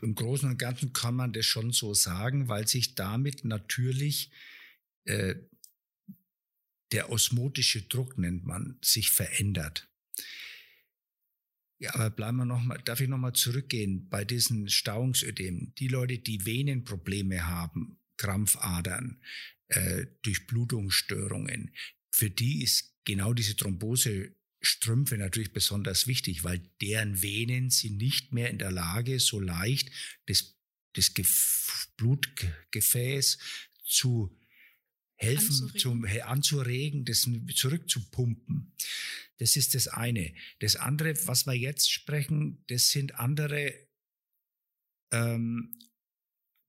Im 0.03 0.17
Großen 0.17 0.51
und 0.51 0.59
Ganzen 0.59 0.93
kann 0.93 1.15
man 1.15 1.33
das 1.33 1.47
schon 1.47 1.71
so 1.71 1.95
sagen, 1.95 2.49
weil 2.49 2.67
sich 2.67 2.97
damit 2.97 3.45
natürlich 3.45 4.33
äh, 5.05 5.37
der 6.91 7.11
osmotische 7.11 7.83
Druck, 7.83 8.19
nennt 8.19 8.45
man, 8.45 8.81
sich 8.83 9.13
verändert. 9.13 9.89
Ja, 11.79 11.95
aber 11.95 12.11
bleiben 12.11 12.39
wir 12.39 12.45
noch 12.47 12.63
mal, 12.63 12.79
darf 12.85 13.01
ich 13.01 13.09
noch 13.09 13.19
mal 13.19 13.35
zurückgehen 13.35 14.09
bei 14.09 14.25
diesen 14.25 14.69
Stauungsödemen. 14.69 15.75
Die 15.79 15.89
Leute, 15.89 16.19
die 16.19 16.47
Venenprobleme 16.47 17.47
haben, 17.47 17.99
Krampfadern, 18.17 19.21
äh, 19.69 20.07
Durchblutungsstörungen, 20.23 21.75
für 22.11 22.31
die 22.31 22.63
ist 22.63 22.95
genau 23.05 23.35
diese 23.35 23.57
Thrombose 23.57 24.35
Strümpfe 24.63 25.19
natürlich 25.19 25.53
besonders 25.53 26.07
wichtig, 26.07 26.45
weil 26.45 26.61
deren 26.81 27.23
Venen 27.23 27.71
sind 27.71 27.99
nicht 27.99 28.33
mehr 28.33 28.51
in 28.51 28.59
der 28.59 28.73
Lage, 28.73 29.21
so 29.21 29.39
leicht 29.39 29.91
das, 30.27 30.57
das 30.95 31.13
Blutgefäß 31.97 33.39
zu 33.85 34.37
helfen, 35.17 35.49
anzuregen. 35.49 35.79
Zum, 35.81 36.05
anzuregen, 36.23 37.05
das 37.05 37.29
zurückzupumpen. 37.55 38.73
Das 39.39 39.57
ist 39.57 39.75
das 39.75 39.89
eine. 39.89 40.33
Das 40.61 40.77
andere, 40.77 41.15
was 41.27 41.47
wir 41.47 41.55
jetzt 41.55 41.91
sprechen, 41.91 42.65
das 42.69 42.91
sind 42.91 43.17
andere 43.17 43.75
ähm, 45.13 45.75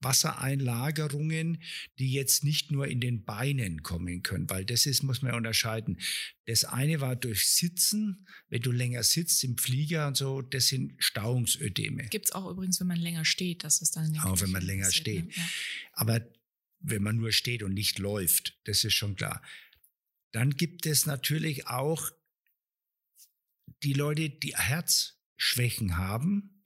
Wassereinlagerungen, 0.00 1.62
die 1.98 2.12
jetzt 2.12 2.44
nicht 2.44 2.70
nur 2.70 2.86
in 2.86 3.00
den 3.00 3.24
Beinen 3.24 3.82
kommen 3.82 4.22
können, 4.22 4.48
weil 4.48 4.64
das 4.64 4.86
ist, 4.86 5.02
muss 5.02 5.22
man 5.22 5.34
unterscheiden. 5.34 5.98
Das 6.46 6.64
eine 6.64 7.00
war 7.00 7.16
durch 7.16 7.48
Sitzen, 7.48 8.26
wenn 8.48 8.62
du 8.62 8.70
länger 8.70 9.02
sitzt 9.02 9.42
im 9.42 9.58
Flieger 9.58 10.06
und 10.06 10.16
so, 10.16 10.40
das 10.40 10.68
sind 10.68 10.94
Stauungsödeme. 10.98 12.04
Gibt 12.10 12.26
es 12.26 12.32
auch 12.32 12.48
übrigens, 12.50 12.78
wenn 12.80 12.86
man 12.86 12.98
länger 12.98 13.24
steht, 13.24 13.64
dass 13.64 13.82
es 13.82 13.90
dann 13.90 14.16
Auch 14.20 14.40
wenn 14.40 14.50
man 14.50 14.62
länger 14.62 14.86
ne? 14.86 14.92
steht. 14.92 15.36
Ja. 15.36 15.42
Aber 15.94 16.20
wenn 16.80 17.02
man 17.02 17.16
nur 17.16 17.32
steht 17.32 17.62
und 17.62 17.74
nicht 17.74 17.98
läuft, 17.98 18.58
das 18.64 18.84
ist 18.84 18.94
schon 18.94 19.16
klar. 19.16 19.42
Dann 20.32 20.50
gibt 20.50 20.86
es 20.86 21.06
natürlich 21.06 21.66
auch 21.66 22.10
die 23.82 23.92
Leute, 23.92 24.30
die 24.30 24.54
Herzschwächen 24.56 25.96
haben, 25.96 26.58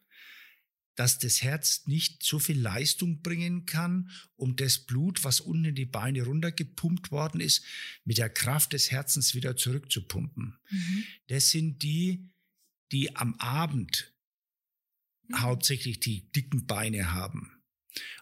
dass 0.95 1.19
das 1.19 1.43
Herz 1.43 1.87
nicht 1.87 2.23
so 2.23 2.39
viel 2.39 2.61
Leistung 2.61 3.23
bringen 3.23 3.65
kann, 3.65 4.11
um 4.37 4.57
das 4.57 4.79
Blut, 4.79 5.25
was 5.25 5.41
unten 5.41 5.67
in 5.67 5.75
die 5.75 5.87
Beine 5.87 6.23
runtergepumpt 6.25 7.11
worden 7.11 7.41
ist, 7.41 7.65
mit 8.05 8.19
der 8.19 8.29
Kraft 8.29 8.73
des 8.73 8.91
Herzens 8.91 9.35
wieder 9.35 9.57
zurückzupumpen. 9.57 10.59
Mhm. 10.71 11.05
Das 11.29 11.51
sind 11.51 11.83
die, 11.83 12.31
die 12.93 13.17
am 13.17 13.35
Abend 13.37 14.15
mhm. 15.29 15.41
hauptsächlich 15.41 16.01
die 16.01 16.31
dicken 16.33 16.67
Beine 16.67 17.13
haben. 17.13 17.62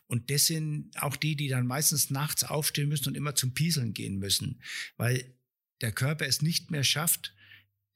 Und 0.07 0.31
das 0.31 0.47
sind 0.47 0.91
auch 0.97 1.17
die, 1.17 1.37
die 1.37 1.49
dann 1.49 1.67
meistens 1.67 2.11
nachts 2.11 2.45
aufstehen 2.45 2.89
müssen 2.89 3.09
und 3.09 3.17
immer 3.17 3.35
zum 3.35 3.55
Pieseln 3.55 3.95
gehen 3.95 4.19
müssen, 4.19 4.61
weil 4.97 5.35
der 5.81 5.93
Körper 5.93 6.27
es 6.27 6.43
nicht 6.43 6.71
mehr 6.71 6.85
schafft, 6.85 7.35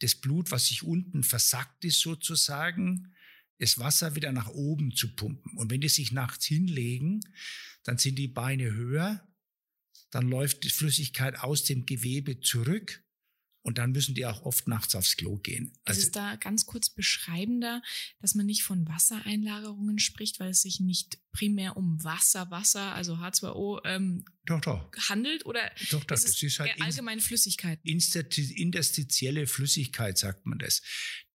das 0.01 0.15
Blut, 0.15 0.51
was 0.51 0.69
sich 0.69 0.83
unten 0.83 1.23
versackt 1.23 1.85
ist 1.85 2.01
sozusagen, 2.01 3.15
das 3.59 3.79
Wasser 3.79 4.17
wieder 4.17 4.33
nach 4.33 4.49
oben 4.49 4.95
zu 4.95 5.15
pumpen. 5.15 5.57
Und 5.57 5.71
wenn 5.71 5.81
die 5.81 5.89
sich 5.89 6.13
nachts 6.13 6.47
hinlegen, 6.47 7.21
dann 7.85 7.99
sind 7.99 8.17
die 8.19 8.29
Beine 8.29 8.73
höher, 8.73 9.27
dann 10.11 10.29
läuft 10.29 10.65
die 10.65 10.71
Flüssigkeit 10.71 11.39
aus 11.41 11.65
dem 11.65 11.87
Gewebe 11.87 12.41
zurück 12.41 13.04
und 13.65 13.79
dann 13.79 13.93
müssen 13.93 14.15
die 14.15 14.27
auch 14.27 14.43
oft 14.43 14.69
nachts 14.69 14.95
aufs 14.95 15.17
Klo 15.17 15.39
gehen. 15.39 15.73
Also 15.85 15.99
ist 15.99 16.07
es 16.07 16.13
da 16.13 16.37
ganz 16.37 16.67
kurz 16.67 16.91
beschreibender, 16.91 17.83
dass 18.21 18.35
man 18.35 18.45
nicht 18.45 18.63
von 18.63 18.87
Wassereinlagerungen 18.87 19.99
spricht, 19.99 20.39
weil 20.39 20.51
es 20.51 20.61
sich 20.63 20.81
nicht 20.81 21.19
primär 21.33 21.77
um 21.77 22.05
Wasser, 22.05 22.51
Wasser, 22.51 22.95
also 22.95 23.15
H2O 23.15 23.81
ähm, 23.87 24.27
doch, 24.45 24.61
doch. 24.61 24.93
handelt? 25.09 25.47
Oder 25.47 25.73
doch, 25.91 26.01
doch, 26.01 26.05
das 26.05 26.25
ist 26.25 26.61
halt 26.61 26.79
allgemeine 26.81 27.23
Flüssigkeit? 27.23 27.81
Interstitielle 27.85 29.47
Flüssigkeit 29.47 30.19
sagt 30.19 30.45
man 30.45 30.59
das. 30.59 30.83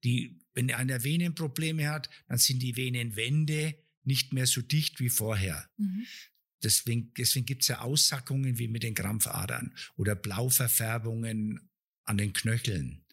Die, 0.05 0.39
wenn 0.53 0.71
einer 0.71 1.03
Venenprobleme 1.03 1.89
hat, 1.89 2.11
dann 2.29 2.37
sind 2.37 2.61
die 2.61 2.77
Venenwände 2.77 3.75
nicht 4.05 4.35
mehr 4.35 4.47
so 4.47 4.61
dicht 4.61 5.01
wie 5.01 5.09
vorher. 5.09 5.69
Mhm. 5.79 6.07
Deswegen, 6.63 7.13
deswegen 7.17 7.47
gibt 7.47 7.63
es 7.63 7.69
ja 7.69 7.81
Aussackungen 7.81 8.59
wie 8.59 8.69
mit 8.69 8.83
den 8.83 8.95
Krampfadern 8.95 9.75
oder 9.97 10.15
Blauverfärbungen 10.15 11.68
an 12.09 12.19
den 12.19 12.33
Knöcheln. 12.33 13.05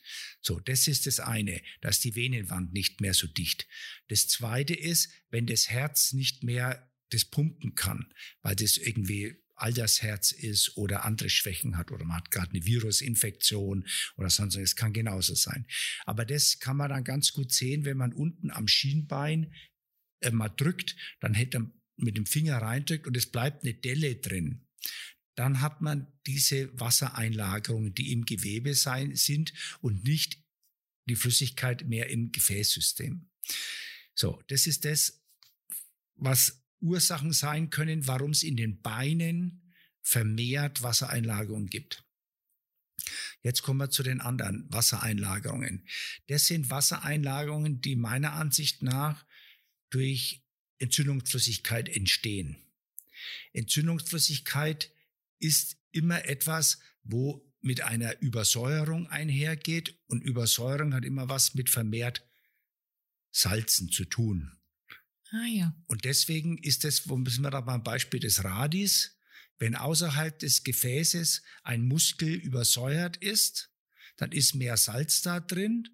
So, 0.42 0.60
das 0.60 0.88
ist 0.88 1.08
das 1.08 1.20
eine, 1.20 1.62
dass 1.82 2.00
die 2.00 2.16
Venenwand 2.16 2.74
nicht 2.74 3.02
mehr 3.02 3.14
so 3.14 3.28
dicht. 3.28 3.68
Das 4.08 4.28
zweite 4.28 4.75
ist, 4.75 5.12
wenn 5.30 5.48
das 5.48 5.70
Herz 5.70 6.14
nicht 6.14 6.44
mehr 6.44 6.92
das 7.10 7.25
pumpen 7.25 7.75
kann, 7.75 8.14
weil 8.42 8.56
das 8.56 8.78
irgendwie 8.78 9.36
Altersherz 9.56 10.32
ist 10.32 10.75
oder 10.75 11.06
andere 11.06 11.30
Schwächen 11.30 11.78
hat 11.78 11.92
oder 11.92 12.04
man 12.04 12.18
hat 12.18 12.32
gerade 12.32 12.52
eine 12.52 12.66
Virusinfektion 12.66 13.88
oder 14.18 14.30
sonst 14.30 14.56
was. 14.56 14.62
Das 14.62 14.75
kann 14.75 14.94
genauso 14.94 15.34
sein. 15.34 15.66
Aber 16.06 16.25
das 16.25 16.60
kann 16.60 16.78
man 16.78 16.90
dann 16.90 17.04
ganz 17.04 17.32
gut 17.32 17.52
sehen, 17.52 17.86
wenn 17.86 17.98
man 17.98 18.14
unten 18.14 18.52
am 18.52 18.68
Schienbein 18.68 19.54
äh, 20.22 20.32
mal 20.32 20.50
drückt, 20.50 20.96
dann 21.22 21.34
hätte 21.34 21.60
man 21.60 21.74
mit 21.98 22.18
dem 22.18 22.25
Finger 22.25 22.58
reindrückt 22.58 23.08
und 23.08 23.16
es 23.16 23.32
bleibt 23.32 23.64
eine 23.64 23.74
Delle 23.74 24.18
drin 24.18 24.66
dann 25.36 25.62
hat 25.62 25.82
man 25.82 26.08
diese 26.25 26.77
Wassereinlagerungen, 26.80 27.94
die 27.94 28.12
im 28.12 28.25
Gewebe 28.25 28.74
sein, 28.74 29.15
sind 29.15 29.54
und 29.82 30.04
nicht 30.04 30.42
die 31.08 31.15
Flüssigkeit 31.15 31.88
mehr 31.88 32.10
im 32.10 32.32
Gefäßsystem. 32.32 33.30
So, 34.15 34.42
das 34.48 34.65
ist 34.65 34.86
das, 34.86 35.22
was 36.15 36.63
Ursachen 36.80 37.34
sein 37.34 37.70
können, 37.70 38.08
warum 38.08 38.32
es 38.32 38.44
in 38.44 38.56
den 38.56 38.82
Beinen 38.82 39.74
vermehrt 40.01 40.82
Wassereinlagerungen 40.82 41.68
gibt. 41.68 42.04
Jetzt 43.42 43.62
kommen 43.62 43.80
wir 43.80 43.89
zu 43.89 44.04
den 44.04 44.22
anderen 44.22 44.65
Wassereinlagerungen. 44.72 45.86
Das 46.27 46.48
sind 46.48 46.70
Wassereinlagerungen, 46.70 47.82
die 47.82 47.96
meiner 47.96 48.34
Ansicht 48.34 48.82
nach 48.82 49.25
durch 49.89 50.44
Entzündungsflüssigkeit 50.80 51.89
entstehen. 51.89 52.58
Entzündungsflüssigkeit 53.54 54.92
ist 55.39 55.77
immer 55.92 56.25
etwas, 56.25 56.80
wo 57.04 57.46
mit 57.62 57.82
einer 57.82 58.22
Übersäuerung 58.22 59.08
einhergeht 59.08 60.00
und 60.08 60.24
Übersäuerung 60.24 60.94
hat 60.94 61.04
immer 61.04 61.30
was 61.30 61.56
mit 61.56 61.70
vermehrt 61.70 62.24
Salzen 63.32 63.89
zu 63.89 64.06
tun. 64.06 64.51
Ah 65.32 65.48
ja. 65.48 65.75
Und 65.88 66.06
deswegen 66.06 66.58
ist 66.60 66.84
das, 66.84 67.10
wo 67.10 67.18
müssen 67.18 67.42
wir 67.42 67.51
da 67.51 67.62
beim 67.62 67.84
Beispiel 67.84 68.20
des 68.20 68.44
Radis, 68.44 69.18
wenn 69.58 69.75
außerhalb 69.75 70.38
des 70.38 70.63
Gefäßes 70.63 71.42
ein 71.63 71.82
Muskel 71.88 72.34
übersäuert 72.34 73.18
ist, 73.18 73.72
dann 74.18 74.32
ist 74.32 74.54
mehr 74.54 74.77
Salz 74.77 75.22
da 75.22 75.39
drin 75.39 75.89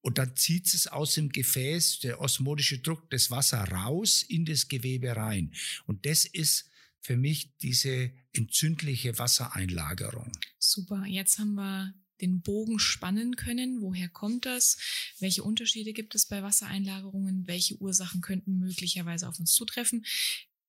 und 0.00 0.18
dann 0.18 0.36
zieht 0.36 0.72
es 0.72 0.86
aus 0.86 1.14
dem 1.14 1.30
Gefäß, 1.30 2.00
der 2.00 2.20
osmotische 2.20 2.78
Druck, 2.78 3.10
das 3.10 3.30
Wasser 3.30 3.62
raus 3.64 4.22
in 4.22 4.44
das 4.44 4.68
Gewebe 4.68 5.14
rein. 5.14 5.52
Und 5.86 6.06
das 6.06 6.24
ist 6.24 6.69
für 7.00 7.16
mich 7.16 7.56
diese 7.58 8.12
entzündliche 8.32 9.18
Wassereinlagerung. 9.18 10.32
Super, 10.58 11.04
jetzt 11.06 11.38
haben 11.38 11.54
wir 11.54 11.94
den 12.20 12.42
Bogen 12.42 12.78
spannen 12.78 13.36
können. 13.36 13.80
Woher 13.80 14.08
kommt 14.08 14.46
das? 14.46 14.76
Welche 15.18 15.42
Unterschiede 15.42 15.92
gibt 15.92 16.14
es 16.14 16.26
bei 16.26 16.42
Wassereinlagerungen? 16.42 17.46
Welche 17.46 17.80
Ursachen 17.80 18.20
könnten 18.20 18.58
möglicherweise 18.58 19.28
auf 19.28 19.38
uns 19.40 19.52
zutreffen? 19.54 20.04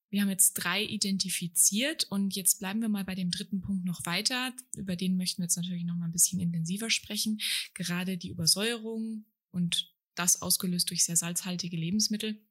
Wir 0.09 0.21
haben 0.21 0.29
jetzt 0.29 0.53
drei 0.53 0.83
identifiziert 0.83 2.05
und 2.05 2.35
jetzt 2.35 2.59
bleiben 2.59 2.81
wir 2.81 2.89
mal 2.89 3.05
bei 3.05 3.15
dem 3.15 3.31
dritten 3.31 3.61
Punkt 3.61 3.85
noch 3.85 4.05
weiter. 4.05 4.53
Über 4.75 4.97
den 4.97 5.15
möchten 5.15 5.41
wir 5.41 5.45
jetzt 5.45 5.55
natürlich 5.55 5.85
noch 5.85 5.95
mal 5.95 6.05
ein 6.05 6.11
bisschen 6.11 6.39
intensiver 6.39 6.89
sprechen. 6.89 7.39
Gerade 7.73 8.17
die 8.17 8.29
Übersäuerung 8.29 9.25
und 9.51 9.93
das 10.15 10.41
ausgelöst 10.41 10.89
durch 10.89 11.05
sehr 11.05 11.15
salzhaltige 11.15 11.77
Lebensmittel 11.77 12.41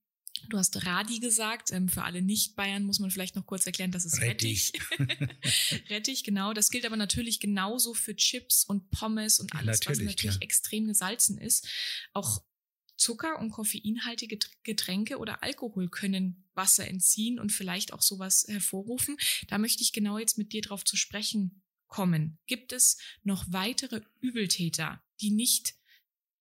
Du 0.49 0.59
hast 0.59 0.85
Radi 0.85 1.21
gesagt. 1.21 1.73
Ähm, 1.73 1.89
für 1.89 2.03
alle 2.03 2.23
Nicht-Bayern 2.23 2.83
muss 2.83 2.99
man 2.99 3.11
vielleicht 3.11 3.37
noch 3.37 3.47
kurz 3.47 3.67
erklären, 3.67 3.93
das 3.93 4.05
ist 4.05 4.21
Rettich. 4.21 4.73
Rettich, 4.99 5.85
Rettich 5.91 6.25
genau. 6.25 6.53
Das 6.53 6.71
gilt 6.71 6.87
aber 6.87 6.97
natürlich 6.97 7.41
genauso 7.41 7.95
für 7.95 8.17
Chips 8.17 8.65
und 8.65 8.91
Pommes 8.91 9.41
und 9.41 9.55
alles, 9.55 9.81
natürlich, 9.81 10.01
was 10.01 10.07
natürlich 10.07 10.37
ja. 10.37 10.43
extrem 10.43 10.87
gesalzen 10.89 11.39
ist. 11.39 11.69
Auch 12.13 12.43
Zucker 12.97 13.39
und 13.39 13.51
koffeinhaltige 13.51 14.39
Getränke 14.63 15.19
oder 15.19 15.43
Alkohol 15.43 15.89
können 15.89 16.45
Wasser 16.55 16.87
entziehen 16.87 17.39
und 17.39 17.51
vielleicht 17.51 17.93
auch 17.93 18.03
sowas 18.03 18.45
hervorrufen. 18.47 19.17
Da 19.49 19.57
möchte 19.59 19.83
ich 19.83 19.93
genau 19.93 20.19
jetzt 20.19 20.37
mit 20.37 20.53
dir 20.53 20.61
drauf 20.61 20.85
zu 20.85 20.97
sprechen 20.97 21.63
kommen. 21.89 22.39
Gibt 22.47 22.73
es 22.73 22.99
noch 23.23 23.47
weitere 23.49 24.03
Übeltäter, 24.21 25.03
die 25.21 25.31
nicht 25.31 25.75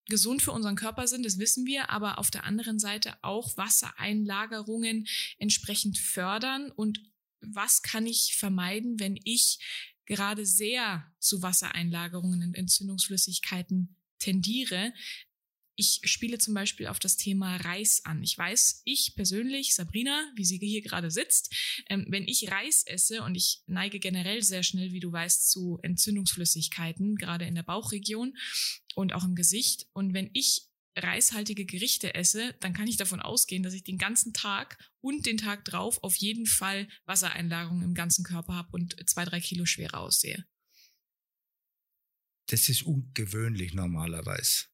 gesund 0.09 0.41
für 0.41 0.51
unseren 0.51 0.75
Körper 0.75 1.07
sind, 1.07 1.25
das 1.25 1.37
wissen 1.37 1.65
wir, 1.65 1.89
aber 1.89 2.17
auf 2.17 2.31
der 2.31 2.43
anderen 2.43 2.79
Seite 2.79 3.15
auch 3.21 3.55
Wassereinlagerungen 3.57 5.07
entsprechend 5.37 5.97
fördern. 5.97 6.71
Und 6.71 7.01
was 7.41 7.81
kann 7.81 8.05
ich 8.05 8.35
vermeiden, 8.35 8.99
wenn 8.99 9.17
ich 9.23 9.59
gerade 10.05 10.45
sehr 10.45 11.05
zu 11.19 11.41
Wassereinlagerungen 11.41 12.43
und 12.43 12.55
Entzündungsflüssigkeiten 12.55 13.95
tendiere, 14.17 14.93
ich 15.79 16.01
spiele 16.03 16.37
zum 16.37 16.53
Beispiel 16.53 16.87
auf 16.87 16.99
das 16.99 17.15
Thema 17.15 17.55
Reis 17.55 18.03
an. 18.03 18.21
Ich 18.21 18.37
weiß, 18.37 18.81
ich 18.83 19.13
persönlich, 19.15 19.73
Sabrina, 19.73 20.29
wie 20.35 20.43
sie 20.43 20.57
hier 20.57 20.81
gerade 20.81 21.09
sitzt, 21.09 21.55
ähm, 21.89 22.05
wenn 22.09 22.27
ich 22.27 22.51
Reis 22.51 22.83
esse 22.85 23.23
und 23.23 23.35
ich 23.35 23.63
neige 23.65 23.99
generell 23.99 24.43
sehr 24.43 24.63
schnell, 24.63 24.91
wie 24.91 24.99
du 24.99 25.09
weißt, 25.09 25.49
zu 25.49 25.79
Entzündungsflüssigkeiten, 25.81 27.15
gerade 27.15 27.45
in 27.45 27.55
der 27.55 27.63
Bauchregion 27.63 28.35
und 28.95 29.13
auch 29.13 29.23
im 29.23 29.35
Gesicht. 29.35 29.87
Und 29.93 30.13
wenn 30.13 30.29
ich 30.33 30.67
reishaltige 30.97 31.65
Gerichte 31.65 32.13
esse, 32.13 32.55
dann 32.59 32.73
kann 32.73 32.87
ich 32.87 32.97
davon 32.97 33.21
ausgehen, 33.21 33.63
dass 33.63 33.73
ich 33.73 33.85
den 33.85 33.97
ganzen 33.97 34.33
Tag 34.33 34.77
und 34.99 35.25
den 35.25 35.37
Tag 35.37 35.63
drauf 35.63 36.03
auf 36.03 36.17
jeden 36.17 36.45
Fall 36.45 36.89
Wassereinlagerungen 37.05 37.85
im 37.85 37.93
ganzen 37.93 38.25
Körper 38.25 38.55
habe 38.55 38.69
und 38.73 38.97
zwei, 39.09 39.23
drei 39.23 39.39
Kilo 39.39 39.65
schwerer 39.65 40.01
aussehe. 40.01 40.45
Das 42.47 42.67
ist 42.67 42.81
ungewöhnlich 42.83 43.73
normalerweise 43.73 44.68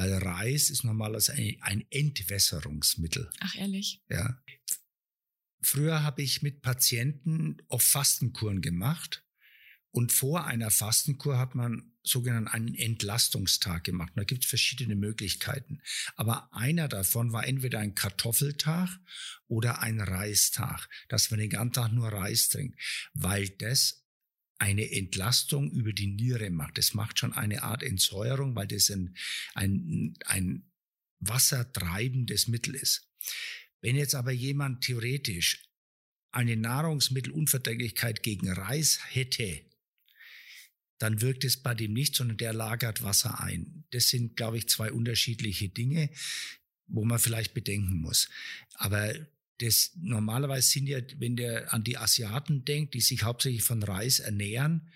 weil 0.00 0.14
Reis 0.14 0.70
ist 0.70 0.82
normalerweise 0.82 1.34
ein, 1.60 1.84
Entwässerungsmittel. 1.90 3.30
Ach 3.40 3.54
ehrlich? 3.56 4.00
Ja. 4.08 4.42
Früher 5.60 6.02
habe 6.02 6.22
ich 6.22 6.40
mit 6.40 6.62
Patienten 6.62 7.58
oft 7.68 7.86
Fastenkuren 7.86 8.62
gemacht 8.62 9.22
und 9.90 10.10
vor 10.10 10.46
einer 10.46 10.70
Fastenkur 10.70 11.38
hat 11.38 11.54
man 11.54 11.92
sogenannten 12.02 12.48
einen 12.48 12.74
Entlastungstag 12.74 13.84
gemacht. 13.84 14.12
da 14.16 14.24
gibt 14.24 14.44
es 14.44 14.48
verschiedene 14.48 14.96
Möglichkeiten. 14.96 15.82
Aber 16.16 16.48
einer 16.50 16.88
davon 16.88 17.32
war 17.32 17.46
entweder 17.46 17.80
ein 17.80 17.94
Kartoffeltag 17.94 18.88
oder 19.48 19.82
ein 19.82 20.00
Reistag, 20.00 20.88
dass 21.10 21.30
man 21.30 21.40
den 21.40 21.50
ganzen 21.50 21.74
Tag 21.74 21.92
nur 21.92 22.08
Reis 22.08 22.48
trinkt, 22.48 22.80
weil 23.12 23.50
das 23.50 23.99
eine 24.60 24.92
Entlastung 24.92 25.70
über 25.70 25.92
die 25.92 26.08
Niere 26.08 26.50
macht. 26.50 26.76
Das 26.76 26.92
macht 26.92 27.18
schon 27.18 27.32
eine 27.32 27.62
Art 27.62 27.82
Entsäuerung, 27.82 28.54
weil 28.54 28.66
das 28.66 28.90
ein, 28.90 29.16
ein, 29.54 30.14
ein 30.26 30.70
wassertreibendes 31.18 32.46
Mittel 32.46 32.74
ist. 32.74 33.08
Wenn 33.80 33.96
jetzt 33.96 34.14
aber 34.14 34.32
jemand 34.32 34.84
theoretisch 34.84 35.66
eine 36.30 36.56
Nahrungsmittelunverträglichkeit 36.56 38.22
gegen 38.22 38.52
Reis 38.52 39.00
hätte, 39.08 39.62
dann 40.98 41.22
wirkt 41.22 41.44
es 41.44 41.62
bei 41.62 41.74
dem 41.74 41.94
nicht, 41.94 42.14
sondern 42.14 42.36
der 42.36 42.52
lagert 42.52 43.02
Wasser 43.02 43.40
ein. 43.40 43.84
Das 43.90 44.10
sind, 44.10 44.36
glaube 44.36 44.58
ich, 44.58 44.68
zwei 44.68 44.92
unterschiedliche 44.92 45.70
Dinge, 45.70 46.10
wo 46.86 47.06
man 47.06 47.18
vielleicht 47.18 47.54
bedenken 47.54 48.02
muss. 48.02 48.28
Aber 48.74 49.14
das 49.60 49.92
normalerweise 50.00 50.68
sind 50.68 50.86
ja, 50.86 50.98
wenn 51.18 51.36
der 51.36 51.72
an 51.72 51.84
die 51.84 51.98
Asiaten 51.98 52.64
denkt, 52.64 52.94
die 52.94 53.00
sich 53.00 53.22
hauptsächlich 53.22 53.62
von 53.62 53.82
Reis 53.82 54.18
ernähren, 54.18 54.90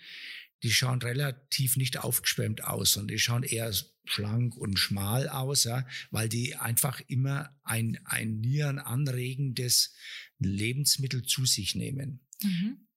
die 0.63 0.71
schauen 0.71 1.01
relativ 1.01 1.77
nicht 1.77 1.97
aufgeschwemmt 1.97 2.63
aus 2.63 2.97
und 2.97 3.09
die 3.09 3.19
schauen 3.19 3.43
eher 3.43 3.71
schlank 4.05 4.55
und 4.57 4.79
schmal 4.79 5.29
aus, 5.29 5.65
ja, 5.65 5.87
weil 6.09 6.29
die 6.29 6.55
einfach 6.55 7.01
immer 7.07 7.55
ein, 7.63 7.99
ein 8.05 8.39
nierenanregendes 8.39 9.93
Lebensmittel 10.39 11.23
zu 11.23 11.45
sich 11.45 11.75
nehmen. 11.75 12.25
Mhm. 12.41 12.87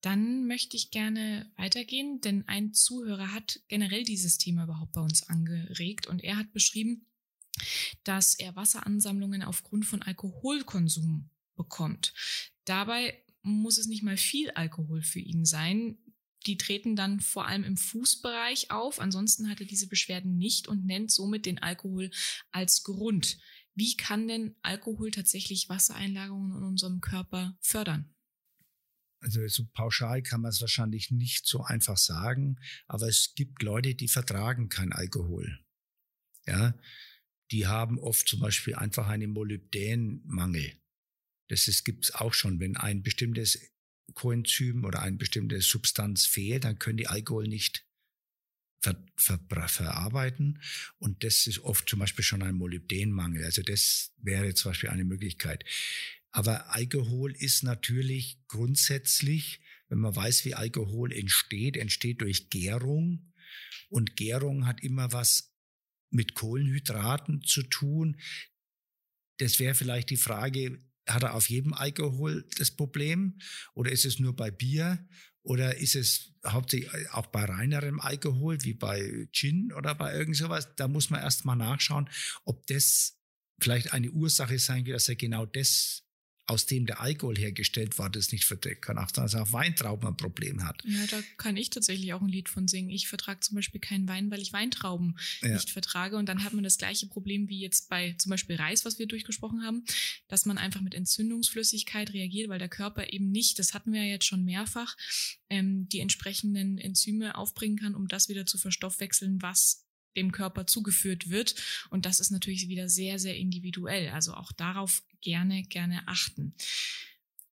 Dann 0.00 0.46
möchte 0.46 0.76
ich 0.76 0.90
gerne 0.90 1.50
weitergehen, 1.56 2.20
denn 2.20 2.46
ein 2.46 2.72
Zuhörer 2.74 3.32
hat 3.32 3.60
generell 3.68 4.04
dieses 4.04 4.38
Thema 4.38 4.64
überhaupt 4.64 4.92
bei 4.92 5.00
uns 5.00 5.28
angeregt 5.28 6.06
und 6.06 6.22
er 6.22 6.36
hat 6.36 6.52
beschrieben, 6.52 7.06
dass 8.04 8.34
er 8.34 8.56
Wasseransammlungen 8.56 9.42
aufgrund 9.42 9.86
von 9.86 10.02
Alkoholkonsum 10.02 11.30
bekommt. 11.56 12.14
Dabei 12.64 13.22
muss 13.42 13.78
es 13.78 13.86
nicht 13.86 14.02
mal 14.02 14.16
viel 14.16 14.50
Alkohol 14.50 15.02
für 15.02 15.20
ihn 15.20 15.44
sein. 15.44 15.98
Die 16.46 16.56
treten 16.56 16.96
dann 16.96 17.20
vor 17.20 17.46
allem 17.46 17.64
im 17.64 17.76
Fußbereich 17.76 18.70
auf. 18.70 19.00
Ansonsten 19.00 19.48
hat 19.50 19.60
er 19.60 19.66
diese 19.66 19.88
Beschwerden 19.88 20.36
nicht 20.36 20.68
und 20.68 20.86
nennt 20.86 21.10
somit 21.10 21.46
den 21.46 21.58
Alkohol 21.58 22.10
als 22.52 22.84
Grund. 22.84 23.38
Wie 23.74 23.96
kann 23.96 24.28
denn 24.28 24.56
Alkohol 24.62 25.10
tatsächlich 25.10 25.68
Wassereinlagerungen 25.68 26.56
in 26.56 26.62
unserem 26.64 27.00
Körper 27.00 27.56
fördern? 27.60 28.14
Also 29.20 29.46
so 29.48 29.64
pauschal 29.72 30.22
kann 30.22 30.42
man 30.42 30.50
es 30.50 30.60
wahrscheinlich 30.60 31.10
nicht 31.10 31.46
so 31.46 31.62
einfach 31.62 31.96
sagen, 31.96 32.56
aber 32.86 33.08
es 33.08 33.34
gibt 33.34 33.62
Leute, 33.62 33.94
die 33.94 34.08
vertragen 34.08 34.68
kein 34.68 34.92
Alkohol. 34.92 35.58
Ja, 36.46 36.74
die 37.50 37.66
haben 37.66 37.98
oft 37.98 38.28
zum 38.28 38.40
Beispiel 38.40 38.74
einfach 38.74 39.08
einen 39.08 39.30
Molybdänmangel. 39.30 40.72
Das 41.48 41.82
gibt 41.84 42.04
es 42.04 42.14
auch 42.14 42.34
schon. 42.34 42.60
Wenn 42.60 42.76
ein 42.76 43.02
bestimmtes 43.02 43.58
Coenzym 44.14 44.84
oder 44.84 45.02
eine 45.02 45.16
bestimmte 45.16 45.60
Substanz 45.60 46.26
fehlt, 46.26 46.64
dann 46.64 46.78
können 46.78 46.98
die 46.98 47.08
Alkohol 47.08 47.48
nicht 47.48 47.86
ver, 48.80 49.02
ver, 49.16 49.68
verarbeiten. 49.68 50.60
Und 50.98 51.24
das 51.24 51.46
ist 51.46 51.60
oft 51.60 51.88
zum 51.88 52.00
Beispiel 52.00 52.24
schon 52.24 52.42
ein 52.42 52.54
Molybdänmangel. 52.54 53.44
Also 53.44 53.62
das 53.62 54.12
wäre 54.18 54.54
zum 54.54 54.70
Beispiel 54.70 54.90
eine 54.90 55.04
Möglichkeit. 55.04 55.64
Aber 56.30 56.74
Alkohol 56.74 57.34
ist 57.34 57.62
natürlich 57.62 58.38
grundsätzlich, 58.48 59.60
wenn 59.88 59.98
man 59.98 60.14
weiß, 60.14 60.44
wie 60.44 60.54
Alkohol 60.54 61.12
entsteht, 61.12 61.76
entsteht 61.76 62.20
durch 62.20 62.50
Gärung. 62.50 63.32
Und 63.88 64.16
Gärung 64.16 64.66
hat 64.66 64.82
immer 64.82 65.12
was 65.12 65.54
mit 66.10 66.34
Kohlenhydraten 66.34 67.42
zu 67.42 67.62
tun. 67.62 68.20
Das 69.38 69.58
wäre 69.58 69.74
vielleicht 69.74 70.10
die 70.10 70.16
Frage, 70.16 70.82
hat 71.06 71.22
er 71.22 71.34
auf 71.34 71.48
jedem 71.48 71.72
Alkohol 71.72 72.46
das 72.58 72.70
Problem 72.70 73.38
oder 73.74 73.90
ist 73.90 74.04
es 74.04 74.18
nur 74.18 74.36
bei 74.36 74.50
Bier 74.50 75.06
oder 75.42 75.76
ist 75.78 75.94
es 75.94 76.34
hauptsächlich 76.46 77.10
auch 77.10 77.26
bei 77.26 77.44
reinerem 77.44 78.00
Alkohol 78.00 78.62
wie 78.64 78.74
bei 78.74 79.28
Gin 79.32 79.72
oder 79.72 79.94
bei 79.94 80.14
irgend 80.14 80.36
sowas? 80.36 80.74
Da 80.76 80.88
muss 80.88 81.10
man 81.10 81.20
erst 81.20 81.44
mal 81.44 81.56
nachschauen, 81.56 82.10
ob 82.44 82.66
das 82.66 83.18
vielleicht 83.60 83.92
eine 83.92 84.10
Ursache 84.10 84.58
sein 84.58 84.84
wird, 84.84 84.96
dass 84.96 85.08
er 85.08 85.16
genau 85.16 85.46
das 85.46 86.07
aus 86.48 86.64
dem 86.64 86.86
der 86.86 87.00
Alkohol 87.00 87.36
hergestellt 87.36 87.98
war, 87.98 88.08
das 88.08 88.32
nicht 88.32 88.46
verträgt. 88.46 88.80
Kann 88.82 88.96
auch 88.96 89.10
dass 89.10 89.34
er 89.34 89.42
auf 89.42 89.52
Weintrauben 89.52 90.08
ein 90.08 90.16
Problem 90.16 90.64
hat. 90.64 90.82
Ja, 90.84 91.06
da 91.06 91.20
kann 91.36 91.58
ich 91.58 91.68
tatsächlich 91.68 92.14
auch 92.14 92.22
ein 92.22 92.28
Lied 92.28 92.48
von 92.48 92.66
singen. 92.68 92.88
Ich 92.88 93.06
vertrage 93.06 93.40
zum 93.40 93.56
Beispiel 93.56 93.80
keinen 93.80 94.08
Wein, 94.08 94.30
weil 94.30 94.40
ich 94.40 94.54
Weintrauben 94.54 95.18
ja. 95.42 95.50
nicht 95.50 95.70
vertrage. 95.70 96.16
Und 96.16 96.26
dann 96.26 96.44
hat 96.44 96.54
man 96.54 96.64
das 96.64 96.78
gleiche 96.78 97.06
Problem 97.06 97.48
wie 97.50 97.60
jetzt 97.60 97.90
bei 97.90 98.14
zum 98.18 98.30
Beispiel 98.30 98.56
Reis, 98.56 98.86
was 98.86 98.98
wir 98.98 99.06
durchgesprochen 99.06 99.62
haben, 99.62 99.84
dass 100.28 100.46
man 100.46 100.56
einfach 100.56 100.80
mit 100.80 100.94
Entzündungsflüssigkeit 100.94 102.14
reagiert, 102.14 102.48
weil 102.48 102.58
der 102.58 102.70
Körper 102.70 103.12
eben 103.12 103.30
nicht, 103.30 103.58
das 103.58 103.74
hatten 103.74 103.92
wir 103.92 104.02
ja 104.02 104.12
jetzt 104.12 104.24
schon 104.24 104.44
mehrfach, 104.44 104.96
ähm, 105.50 105.86
die 105.90 106.00
entsprechenden 106.00 106.78
Enzyme 106.78 107.36
aufbringen 107.36 107.76
kann, 107.76 107.94
um 107.94 108.08
das 108.08 108.30
wieder 108.30 108.46
zu 108.46 108.56
verstoffwechseln, 108.56 109.42
was 109.42 109.87
dem 110.18 110.32
Körper 110.32 110.66
zugeführt 110.66 111.30
wird. 111.30 111.54
Und 111.90 112.04
das 112.04 112.20
ist 112.20 112.30
natürlich 112.30 112.68
wieder 112.68 112.88
sehr, 112.88 113.18
sehr 113.18 113.36
individuell. 113.36 114.08
Also 114.10 114.34
auch 114.34 114.52
darauf 114.52 115.02
gerne, 115.20 115.62
gerne 115.62 116.06
achten. 116.06 116.54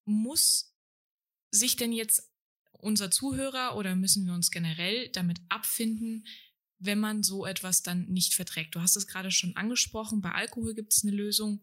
Muss 0.04 0.74
sich 1.50 1.76
denn 1.76 1.92
jetzt 1.92 2.30
unser 2.72 3.10
Zuhörer 3.10 3.76
oder 3.76 3.96
müssen 3.96 4.26
wir 4.26 4.34
uns 4.34 4.50
generell 4.50 5.08
damit 5.10 5.40
abfinden, 5.48 6.26
wenn 6.78 7.00
man 7.00 7.22
so 7.22 7.46
etwas 7.46 7.82
dann 7.82 8.06
nicht 8.06 8.34
verträgt? 8.34 8.74
Du 8.74 8.80
hast 8.80 8.96
es 8.96 9.06
gerade 9.06 9.30
schon 9.30 9.56
angesprochen, 9.56 10.20
bei 10.20 10.32
Alkohol 10.32 10.74
gibt 10.74 10.92
es 10.92 11.02
eine 11.04 11.16
Lösung. 11.16 11.60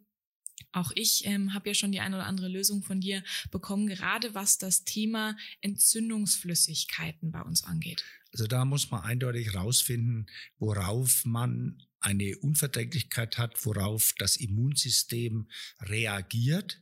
Auch 0.71 0.91
ich 0.95 1.25
ähm, 1.25 1.53
habe 1.53 1.69
ja 1.69 1.73
schon 1.73 1.91
die 1.91 1.99
eine 1.99 2.15
oder 2.15 2.25
andere 2.25 2.47
Lösung 2.47 2.83
von 2.83 2.99
dir 2.99 3.23
bekommen, 3.51 3.87
gerade 3.87 4.33
was 4.33 4.57
das 4.57 4.83
Thema 4.83 5.37
Entzündungsflüssigkeiten 5.61 7.31
bei 7.31 7.41
uns 7.41 7.63
angeht. 7.63 8.03
Also 8.33 8.47
da 8.47 8.65
muss 8.65 8.91
man 8.91 9.03
eindeutig 9.03 9.53
rausfinden, 9.53 10.25
worauf 10.57 11.23
man 11.23 11.81
eine 11.99 12.35
Unverträglichkeit 12.39 13.37
hat, 13.37 13.63
worauf 13.65 14.13
das 14.17 14.35
Immunsystem 14.37 15.47
reagiert, 15.79 16.81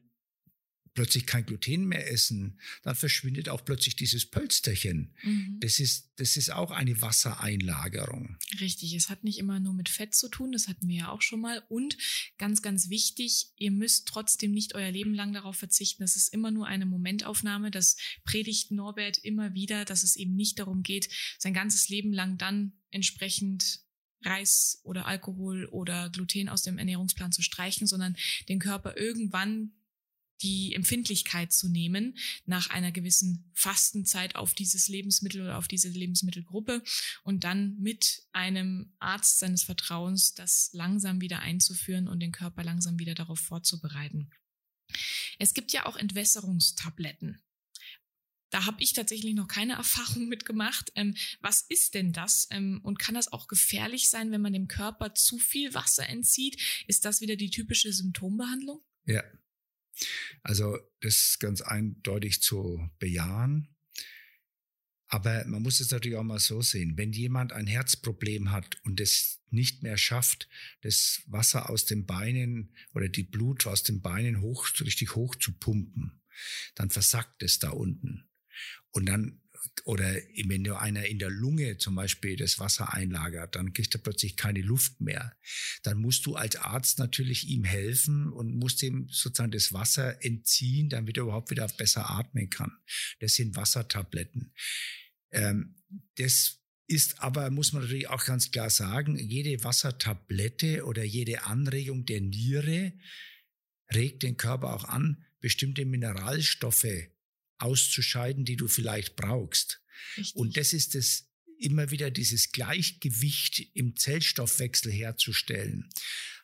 plötzlich 0.96 1.26
kein 1.26 1.46
Gluten 1.46 1.84
mehr 1.84 2.10
essen, 2.10 2.58
dann 2.82 2.96
verschwindet 2.96 3.48
auch 3.48 3.64
plötzlich 3.64 3.94
dieses 3.94 4.26
Pölsterchen. 4.26 5.14
Mhm. 5.22 5.58
Das, 5.60 5.78
ist, 5.78 6.10
das 6.16 6.36
ist 6.36 6.50
auch 6.50 6.72
eine 6.72 7.00
Wassereinlagerung. 7.00 8.36
Richtig, 8.58 8.94
es 8.94 9.08
hat 9.08 9.22
nicht 9.22 9.38
immer 9.38 9.60
nur 9.60 9.74
mit 9.74 9.88
Fett 9.88 10.14
zu 10.14 10.28
tun, 10.28 10.50
das 10.50 10.66
hatten 10.66 10.88
wir 10.88 10.96
ja 10.96 11.10
auch 11.10 11.22
schon 11.22 11.40
mal. 11.40 11.62
Und 11.68 11.96
ganz, 12.38 12.62
ganz 12.62 12.88
wichtig, 12.88 13.52
ihr 13.56 13.70
müsst 13.70 14.08
trotzdem 14.08 14.50
nicht 14.50 14.74
euer 14.74 14.90
Leben 14.90 15.14
lang 15.14 15.32
darauf 15.32 15.56
verzichten. 15.56 16.02
Das 16.02 16.16
ist 16.16 16.32
immer 16.32 16.50
nur 16.50 16.66
eine 16.66 16.86
Momentaufnahme. 16.86 17.70
Das 17.70 17.96
predigt 18.24 18.72
Norbert 18.72 19.18
immer 19.18 19.54
wieder, 19.54 19.84
dass 19.84 20.02
es 20.02 20.16
eben 20.16 20.34
nicht 20.34 20.58
darum 20.58 20.82
geht, 20.82 21.10
sein 21.38 21.54
ganzes 21.54 21.88
Leben 21.88 22.12
lang 22.12 22.38
dann 22.38 22.72
entsprechend 22.90 23.80
Reis 24.24 24.80
oder 24.82 25.06
Alkohol 25.06 25.66
oder 25.66 26.08
Gluten 26.08 26.48
aus 26.48 26.62
dem 26.62 26.78
Ernährungsplan 26.78 27.32
zu 27.32 27.42
streichen, 27.42 27.86
sondern 27.86 28.16
den 28.48 28.58
Körper 28.58 28.96
irgendwann 28.96 29.72
die 30.42 30.74
Empfindlichkeit 30.74 31.52
zu 31.52 31.68
nehmen 31.68 32.16
nach 32.44 32.70
einer 32.70 32.92
gewissen 32.92 33.50
Fastenzeit 33.54 34.36
auf 34.36 34.54
dieses 34.54 34.88
Lebensmittel 34.88 35.42
oder 35.42 35.58
auf 35.58 35.68
diese 35.68 35.88
Lebensmittelgruppe 35.88 36.82
und 37.22 37.44
dann 37.44 37.76
mit 37.78 38.26
einem 38.32 38.92
Arzt 38.98 39.38
seines 39.38 39.64
Vertrauens 39.64 40.34
das 40.34 40.70
langsam 40.72 41.20
wieder 41.20 41.40
einzuführen 41.40 42.08
und 42.08 42.20
den 42.20 42.32
Körper 42.32 42.64
langsam 42.64 42.98
wieder 42.98 43.14
darauf 43.14 43.40
vorzubereiten. 43.40 44.30
Es 45.38 45.54
gibt 45.54 45.72
ja 45.72 45.86
auch 45.86 45.96
Entwässerungstabletten. 45.96 47.42
Da 48.50 48.64
habe 48.64 48.82
ich 48.82 48.92
tatsächlich 48.92 49.34
noch 49.34 49.48
keine 49.48 49.74
Erfahrung 49.74 50.28
mitgemacht. 50.28 50.92
Ähm, 50.94 51.16
was 51.40 51.62
ist 51.62 51.94
denn 51.94 52.12
das? 52.12 52.46
Ähm, 52.50 52.80
und 52.82 52.98
kann 52.98 53.14
das 53.14 53.32
auch 53.32 53.48
gefährlich 53.48 54.08
sein, 54.08 54.30
wenn 54.30 54.40
man 54.40 54.52
dem 54.52 54.68
Körper 54.68 55.14
zu 55.14 55.38
viel 55.38 55.74
Wasser 55.74 56.08
entzieht? 56.08 56.60
Ist 56.86 57.04
das 57.04 57.20
wieder 57.20 57.36
die 57.36 57.50
typische 57.50 57.92
Symptombehandlung? 57.92 58.82
Ja, 59.04 59.22
also 60.42 60.78
das 61.00 61.16
ist 61.16 61.40
ganz 61.40 61.60
eindeutig 61.60 62.42
zu 62.42 62.88
bejahen. 62.98 63.68
Aber 65.08 65.44
man 65.46 65.62
muss 65.62 65.80
es 65.80 65.90
natürlich 65.92 66.18
auch 66.18 66.24
mal 66.24 66.40
so 66.40 66.62
sehen. 66.62 66.96
Wenn 66.96 67.12
jemand 67.12 67.52
ein 67.52 67.68
Herzproblem 67.68 68.50
hat 68.50 68.78
und 68.82 69.00
es 69.00 69.40
nicht 69.50 69.82
mehr 69.82 69.98
schafft, 69.98 70.48
das 70.80 71.22
Wasser 71.26 71.70
aus 71.70 71.84
den 71.84 72.06
Beinen 72.06 72.74
oder 72.92 73.08
die 73.08 73.22
Blut 73.22 73.66
aus 73.66 73.84
den 73.84 74.00
Beinen 74.00 74.40
hoch, 74.40 74.68
richtig 74.80 75.14
hoch 75.14 75.36
zu 75.36 75.52
pumpen, 75.52 76.20
dann 76.74 76.90
versackt 76.90 77.42
es 77.42 77.60
da 77.60 77.70
unten. 77.70 78.28
Und 78.90 79.06
dann 79.06 79.40
oder 79.84 80.14
wenn 80.46 80.62
nur 80.62 80.80
einer 80.80 81.06
in 81.06 81.18
der 81.18 81.30
Lunge 81.30 81.78
zum 81.78 81.94
Beispiel 81.94 82.36
das 82.36 82.58
Wasser 82.58 82.92
einlagert, 82.92 83.54
dann 83.54 83.72
kriegt 83.72 83.94
er 83.94 84.00
plötzlich 84.00 84.36
keine 84.36 84.60
Luft 84.60 85.00
mehr. 85.00 85.36
Dann 85.82 85.98
musst 85.98 86.26
du 86.26 86.34
als 86.34 86.56
Arzt 86.56 86.98
natürlich 86.98 87.48
ihm 87.48 87.64
helfen 87.64 88.32
und 88.32 88.54
musst 88.54 88.82
ihm 88.82 89.08
sozusagen 89.08 89.52
das 89.52 89.72
Wasser 89.72 90.24
entziehen, 90.24 90.88
damit 90.88 91.16
er 91.16 91.24
überhaupt 91.24 91.50
wieder 91.50 91.68
besser 91.68 92.10
atmen 92.10 92.50
kann. 92.50 92.72
Das 93.20 93.34
sind 93.34 93.56
Wassertabletten. 93.56 94.52
Ähm, 95.30 95.76
das 96.16 96.58
ist 96.88 97.20
aber, 97.20 97.50
muss 97.50 97.72
man 97.72 97.82
natürlich 97.82 98.08
auch 98.08 98.24
ganz 98.24 98.50
klar 98.50 98.70
sagen, 98.70 99.16
jede 99.16 99.62
Wassertablette 99.64 100.84
oder 100.84 101.02
jede 101.04 101.44
Anregung 101.44 102.06
der 102.06 102.20
Niere 102.20 102.92
regt 103.92 104.22
den 104.22 104.36
Körper 104.36 104.74
auch 104.74 104.84
an, 104.84 105.24
bestimmte 105.40 105.84
Mineralstoffe 105.84 106.86
auszuscheiden, 107.58 108.44
die 108.44 108.56
du 108.56 108.68
vielleicht 108.68 109.16
brauchst. 109.16 109.80
Richtig. 110.16 110.36
Und 110.36 110.56
das 110.56 110.72
ist 110.72 110.94
es, 110.94 111.26
immer 111.58 111.90
wieder 111.90 112.10
dieses 112.10 112.52
Gleichgewicht 112.52 113.70
im 113.74 113.96
Zellstoffwechsel 113.96 114.92
herzustellen. 114.92 115.88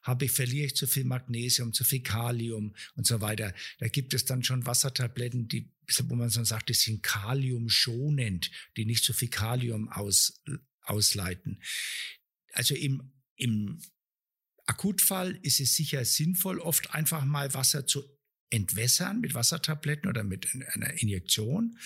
Habe 0.02 0.24
ich, 0.24 0.32
verliere 0.32 0.66
ich 0.66 0.76
zu 0.76 0.86
viel 0.86 1.04
Magnesium, 1.04 1.72
zu 1.72 1.84
viel 1.84 2.02
Kalium 2.02 2.74
und 2.94 3.06
so 3.06 3.20
weiter. 3.20 3.54
Da 3.78 3.88
gibt 3.88 4.14
es 4.14 4.24
dann 4.24 4.42
schon 4.42 4.66
Wassertabletten, 4.66 5.48
die, 5.48 5.70
wo 6.04 6.14
man 6.14 6.30
so 6.30 6.42
sagt, 6.44 6.70
die 6.70 6.74
sind 6.74 7.02
kaliumschonend, 7.02 8.50
die 8.76 8.84
nicht 8.84 9.04
so 9.04 9.12
viel 9.12 9.28
Kalium 9.28 9.88
aus, 9.88 10.42
ausleiten. 10.82 11.62
Also 12.52 12.74
im, 12.74 13.12
im 13.36 13.80
Akutfall 14.66 15.38
ist 15.42 15.60
es 15.60 15.76
sicher 15.76 16.04
sinnvoll, 16.04 16.58
oft 16.58 16.90
einfach 16.90 17.24
mal 17.24 17.54
Wasser 17.54 17.86
zu 17.86 18.02
entwässern 18.52 19.20
mit 19.20 19.34
Wassertabletten 19.34 20.08
oder 20.08 20.24
mit 20.24 20.48
einer 20.74 21.00
Injektion. 21.00 21.78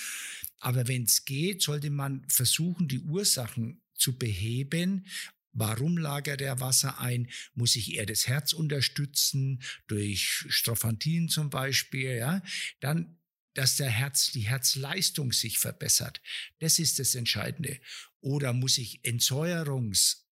Aber 0.59 0.88
wenn 0.88 1.05
es 1.05 1.24
geht, 1.24 1.62
sollte 1.62 1.90
man 1.90 2.26
versuchen, 2.29 2.88
die 2.88 3.00
Ursachen 3.00 3.81
zu 3.94 4.18
beheben. 4.18 5.07
Warum 5.52 5.96
lagert 5.96 6.40
er 6.40 6.61
Wasser 6.61 6.98
ein? 7.00 7.29
Muss 7.55 7.76
ich 7.76 7.94
eher 7.94 8.07
das 8.07 8.26
Herz 8.26 8.52
unterstützen 8.52 9.62
durch 9.87 10.44
Strophantin 10.48 11.29
zum 11.29 11.50
Beispiel? 11.50 12.16
Ja, 12.16 12.42
dann 12.81 13.16
dass 13.55 13.76
der 13.76 13.88
Herz, 13.88 14.33
die 14.33 14.42
Herzleistung 14.42 15.33
sich 15.33 15.59
verbessert. 15.59 16.20
Das 16.59 16.79
ist 16.79 16.98
das 16.98 17.14
Entscheidende. 17.14 17.81
Oder 18.20 18.52
muss 18.52 18.76
ich 18.76 19.02
Entsäuerungs 19.02 20.26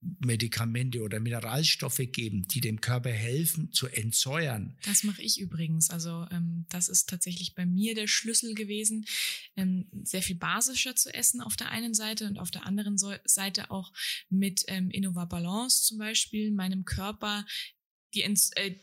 Medikamente 0.00 1.02
oder 1.02 1.18
Mineralstoffe 1.18 2.02
geben, 2.12 2.46
die 2.46 2.60
dem 2.60 2.80
Körper 2.80 3.10
helfen 3.10 3.72
zu 3.72 3.88
entsäuern. 3.88 4.76
Das 4.84 5.02
mache 5.02 5.22
ich 5.22 5.40
übrigens. 5.40 5.90
Also 5.90 6.26
ähm, 6.30 6.66
das 6.68 6.88
ist 6.88 7.08
tatsächlich 7.08 7.54
bei 7.54 7.66
mir 7.66 7.94
der 7.94 8.06
Schlüssel 8.06 8.54
gewesen, 8.54 9.06
ähm, 9.56 9.86
sehr 10.04 10.22
viel 10.22 10.36
basischer 10.36 10.94
zu 10.94 11.12
essen 11.12 11.40
auf 11.40 11.56
der 11.56 11.70
einen 11.70 11.94
Seite 11.94 12.26
und 12.26 12.38
auf 12.38 12.50
der 12.50 12.64
anderen 12.64 12.96
Seite 12.96 13.70
auch 13.70 13.92
mit 14.28 14.64
ähm, 14.68 14.90
Innova 14.90 15.24
Balance 15.24 15.82
zum 15.82 15.98
Beispiel 15.98 16.52
meinem 16.52 16.84
Körper 16.84 17.44
die 18.14 18.22
Ent 18.22 18.50
äh, 18.54 18.76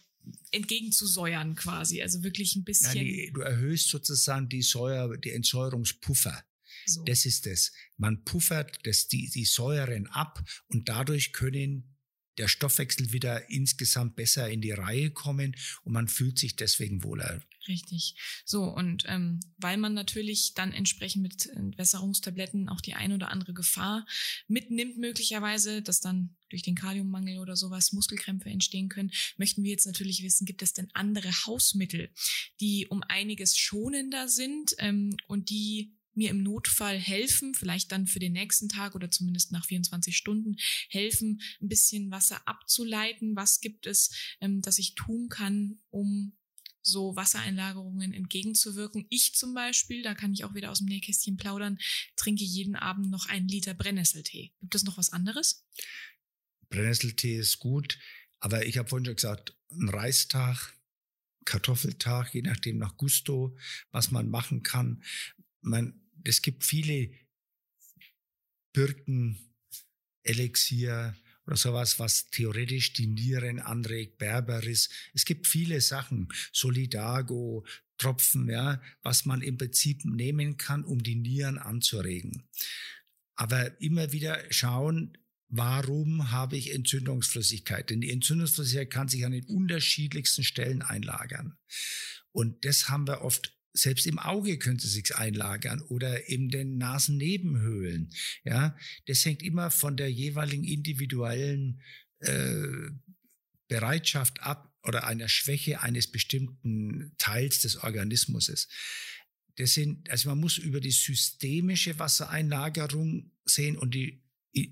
entgegenzusäuern 0.52 1.56
quasi. 1.56 2.02
Also 2.02 2.24
wirklich 2.24 2.56
ein 2.56 2.64
bisschen. 2.64 2.98
Ja, 2.98 3.04
die, 3.04 3.32
du 3.34 3.42
erhöhst 3.42 3.90
sozusagen 3.90 4.50
die 4.50 4.64
Säure, 4.64 5.18
die 5.18 5.32
Entsäuerungspuffer. 5.32 6.44
So. 6.86 7.04
Das 7.04 7.26
ist 7.26 7.48
es. 7.48 7.74
Man 7.98 8.24
puffert 8.24 8.80
das, 8.86 9.08
die, 9.08 9.30
die 9.30 9.46
Säuren 9.46 10.08
ab 10.08 10.44
und 10.68 10.90
dadurch 10.90 11.34
können 11.34 11.96
der 12.38 12.48
Stoffwechsel 12.48 13.14
wieder 13.14 13.50
insgesamt 13.50 14.16
besser 14.16 14.50
in 14.50 14.62
die 14.62 14.72
Reihe 14.72 15.12
kommen 15.12 15.56
und 15.84 15.94
man 15.94 16.08
fühlt 16.08 16.38
sich 16.38 16.56
deswegen 16.56 17.04
wohler. 17.04 17.42
Richtig. 17.68 18.16
So, 18.46 18.64
und 18.64 19.06
ähm, 19.08 19.40
weil 19.58 19.78
man 19.78 19.94
natürlich 19.94 20.54
dann 20.54 20.72
entsprechend 20.72 21.24
mit 21.24 21.48
Entwässerungstabletten 21.48 22.70
auch 22.70 22.82
die 22.82 22.94
ein 22.94 23.12
oder 23.12 23.32
andere 23.32 23.54
Gefahr 23.54 24.06
mitnimmt, 24.48 24.98
möglicherweise, 24.98 25.82
dass 25.82 26.00
dann 26.00 26.36
durch 26.50 26.62
den 26.62 26.76
Kaliummangel 26.76 27.40
oder 27.40 27.56
sowas 27.56 27.92
Muskelkrämpfe 27.92 28.50
entstehen 28.50 28.90
können, 28.90 29.12
möchten 29.38 29.64
wir 29.64 29.72
jetzt 29.72 29.88
natürlich 29.88 30.22
wissen, 30.22 30.46
gibt 30.46 30.62
es 30.62 30.74
denn 30.74 30.90
andere 30.94 31.32
Hausmittel, 31.48 32.12
die 32.60 32.86
um 32.88 33.02
einiges 33.02 33.58
schonender 33.58 34.28
sind 34.28 34.76
ähm, 34.78 35.18
und 35.28 35.50
die 35.50 35.95
mir 36.16 36.30
im 36.30 36.44
Notfall 36.44 36.98
helfen, 36.98 37.54
vielleicht 37.54 37.92
dann 37.92 38.08
für 38.08 38.20
den 38.20 38.34
nächsten 38.34 38.70
Tag 38.70 38.96
oder 38.96 39.12
zumindest 39.12 39.52
nach 39.52 39.66
24 39.66 40.16
Stunden 40.16 40.56
helfen, 40.90 41.42
ein 41.62 41.68
bisschen 41.68 42.12
Wasser 42.12 42.48
abzuleiten. 42.48 43.36
Was 43.36 43.60
gibt 43.60 43.86
es, 43.86 44.12
ähm, 44.42 44.62
dass 44.62 44.80
ich 44.80 44.96
tun 44.96 45.30
kann, 45.30 45.80
um 45.90 46.34
so 46.86 47.16
Wassereinlagerungen 47.16 48.14
entgegenzuwirken. 48.14 49.06
Ich 49.10 49.34
zum 49.34 49.54
Beispiel, 49.54 50.04
da 50.04 50.14
kann 50.14 50.34
ich 50.34 50.46
auch 50.46 50.54
wieder 50.54 50.72
aus 50.72 50.80
dem 50.80 50.88
Nähkästchen 50.88 51.36
plaudern, 51.36 51.80
trinke 52.16 52.44
jeden 52.44 52.76
Abend 52.76 53.10
noch 53.10 53.28
einen 53.28 53.48
Liter 53.48 53.74
Brennnesseltee. 53.74 54.54
Gibt 54.62 54.76
es 54.76 54.84
noch 54.84 54.98
was 54.98 55.12
anderes? 55.12 55.66
Brennnesseltee 56.70 57.38
ist 57.38 57.60
gut, 57.60 57.98
aber 58.40 58.66
ich 58.66 58.78
habe 58.78 58.88
vorhin 58.88 59.06
schon 59.06 59.16
gesagt, 59.16 59.56
ein 59.72 59.90
Reistag, 59.90 60.74
Kartoffeltag, 61.46 62.34
je 62.34 62.42
nachdem 62.42 62.78
nach 62.78 62.98
Gusto, 62.98 63.58
was 63.92 64.12
man 64.12 64.30
machen 64.30 64.64
kann. 64.64 65.04
Man, 65.62 66.05
es 66.28 66.42
gibt 66.42 66.64
viele 66.64 67.10
Birken, 68.74 69.38
Elixier 70.24 71.16
oder 71.46 71.56
sowas, 71.56 72.00
was 72.00 72.30
theoretisch 72.30 72.94
die 72.94 73.08
Nieren 73.08 73.60
anregt, 73.60 74.18
Berberis. 74.18 74.90
Es 75.14 75.26
gibt 75.26 75.48
viele 75.48 75.80
Sachen, 75.82 76.28
Solidago, 76.52 77.66
Tropfen, 77.98 78.50
ja, 78.50 78.82
was 79.04 79.26
man 79.26 79.42
im 79.42 79.58
Prinzip 79.58 80.04
nehmen 80.04 80.58
kann, 80.58 80.84
um 80.84 81.02
die 81.02 81.16
Nieren 81.16 81.58
anzuregen. 81.58 82.44
Aber 83.36 83.80
immer 83.80 84.12
wieder 84.12 84.42
schauen, 84.50 85.18
warum 85.48 86.32
habe 86.32 86.58
ich 86.58 86.74
Entzündungsflüssigkeit? 86.74 87.90
Denn 87.90 88.02
die 88.02 88.12
Entzündungsflüssigkeit 88.12 88.90
kann 88.90 89.08
sich 89.08 89.26
an 89.26 89.32
den 89.32 89.46
unterschiedlichsten 89.46 90.44
Stellen 90.44 90.82
einlagern. 90.82 91.58
Und 92.32 92.66
das 92.66 92.90
haben 92.90 93.08
wir 93.08 93.22
oft 93.22 93.55
selbst 93.76 94.08
im 94.08 94.20
Auge 94.20 94.58
können 94.58 94.80
sie 94.80 94.88
sich 94.88 95.16
einlagern 95.16 95.82
oder 95.82 96.28
in 96.28 96.50
den 96.50 96.78
Nasennebenhöhlen. 96.78 98.12
Ja, 98.44 98.76
das 99.06 99.26
hängt 99.26 99.44
immer 99.44 99.70
von 99.70 99.98
der 99.98 100.12
jeweiligen 100.12 100.64
individuellen 100.64 101.82
äh, 102.20 102.90
Bereitschaft 103.68 104.42
ab 104.42 104.74
oder 104.84 105.06
einer 105.08 105.28
Schwäche 105.28 105.82
eines 105.82 106.12
bestimmten 106.12 107.14
Teils 107.18 107.60
des 107.60 107.78
Organismus. 107.78 108.68
Das 109.58 109.74
sind, 109.74 110.10
also 110.10 110.30
man 110.30 110.40
muss 110.40 110.58
über 110.58 110.80
die 110.80 110.92
systemische 110.92 111.98
Wassereinlagerung 112.00 113.32
sehen 113.46 113.78
und 113.78 113.94
die 113.94 114.22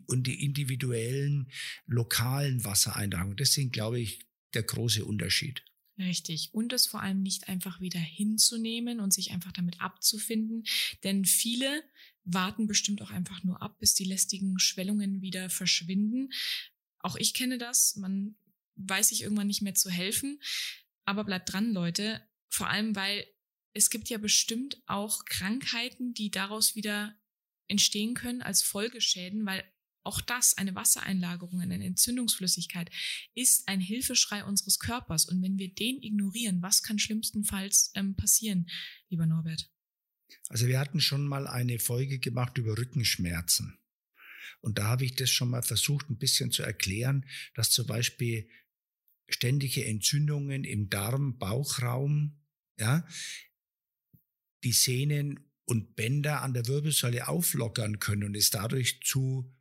und 0.07 0.27
die 0.27 0.45
individuellen 0.45 1.51
lokalen 1.87 2.63
Wassereinlagerungen. 2.63 3.35
Das 3.35 3.51
sind, 3.51 3.73
glaube 3.73 3.99
ich, 3.99 4.25
der 4.53 4.63
große 4.63 5.03
Unterschied. 5.03 5.61
Richtig. 5.97 6.49
Und 6.53 6.73
es 6.73 6.87
vor 6.87 7.01
allem 7.01 7.21
nicht 7.21 7.47
einfach 7.47 7.79
wieder 7.79 7.99
hinzunehmen 7.99 8.99
und 8.99 9.13
sich 9.13 9.31
einfach 9.31 9.51
damit 9.51 9.79
abzufinden. 9.79 10.63
Denn 11.03 11.23
viele 11.23 11.83
warten 12.23 12.67
bestimmt 12.67 13.01
auch 13.01 13.11
einfach 13.11 13.43
nur 13.43 13.61
ab, 13.61 13.79
bis 13.79 13.93
die 13.93 14.05
lästigen 14.05 14.57
Schwellungen 14.57 15.21
wieder 15.21 15.49
verschwinden. 15.49 16.31
Auch 16.99 17.15
ich 17.15 17.33
kenne 17.33 17.57
das. 17.57 17.95
Man 17.95 18.35
weiß 18.75 19.09
sich 19.09 19.21
irgendwann 19.21 19.47
nicht 19.47 19.61
mehr 19.61 19.75
zu 19.75 19.91
helfen. 19.91 20.41
Aber 21.05 21.23
bleibt 21.25 21.51
dran, 21.53 21.73
Leute. 21.73 22.27
Vor 22.49 22.69
allem, 22.69 22.95
weil 22.95 23.27
es 23.73 23.89
gibt 23.89 24.09
ja 24.09 24.17
bestimmt 24.17 24.81
auch 24.87 25.25
Krankheiten, 25.25 26.13
die 26.13 26.31
daraus 26.31 26.75
wieder 26.75 27.15
entstehen 27.67 28.13
können 28.13 28.41
als 28.41 28.61
Folgeschäden, 28.63 29.45
weil 29.45 29.63
auch 30.03 30.21
das, 30.21 30.57
eine 30.57 30.75
Wassereinlagerung, 30.75 31.61
eine 31.61 31.83
Entzündungsflüssigkeit, 31.83 32.89
ist 33.35 33.67
ein 33.67 33.79
Hilfeschrei 33.79 34.43
unseres 34.43 34.79
Körpers. 34.79 35.25
Und 35.25 35.41
wenn 35.41 35.57
wir 35.57 35.73
den 35.73 36.01
ignorieren, 36.01 36.61
was 36.61 36.83
kann 36.83 36.99
schlimmstenfalls 36.99 37.91
ähm, 37.95 38.15
passieren, 38.15 38.69
lieber 39.09 39.25
Norbert? 39.25 39.69
Also 40.49 40.67
wir 40.67 40.79
hatten 40.79 40.99
schon 40.99 41.25
mal 41.25 41.47
eine 41.47 41.79
Folge 41.79 42.19
gemacht 42.19 42.57
über 42.57 42.77
Rückenschmerzen. 42.77 43.77
Und 44.61 44.77
da 44.77 44.85
habe 44.85 45.05
ich 45.05 45.15
das 45.15 45.29
schon 45.29 45.49
mal 45.49 45.61
versucht, 45.61 46.09
ein 46.09 46.17
bisschen 46.17 46.51
zu 46.51 46.63
erklären, 46.63 47.25
dass 47.53 47.71
zum 47.71 47.85
Beispiel 47.85 48.49
ständige 49.27 49.85
Entzündungen 49.85 50.63
im 50.63 50.89
Darm, 50.89 51.37
Bauchraum, 51.37 52.41
ja, 52.79 53.05
die 54.63 54.71
Sehnen 54.71 55.51
und 55.65 55.95
Bänder 55.95 56.41
an 56.41 56.53
der 56.53 56.67
Wirbelsäule 56.67 57.27
auflockern 57.27 57.99
können 57.99 58.23
und 58.23 58.35
es 58.35 58.49
dadurch 58.49 59.01
zu 59.01 59.53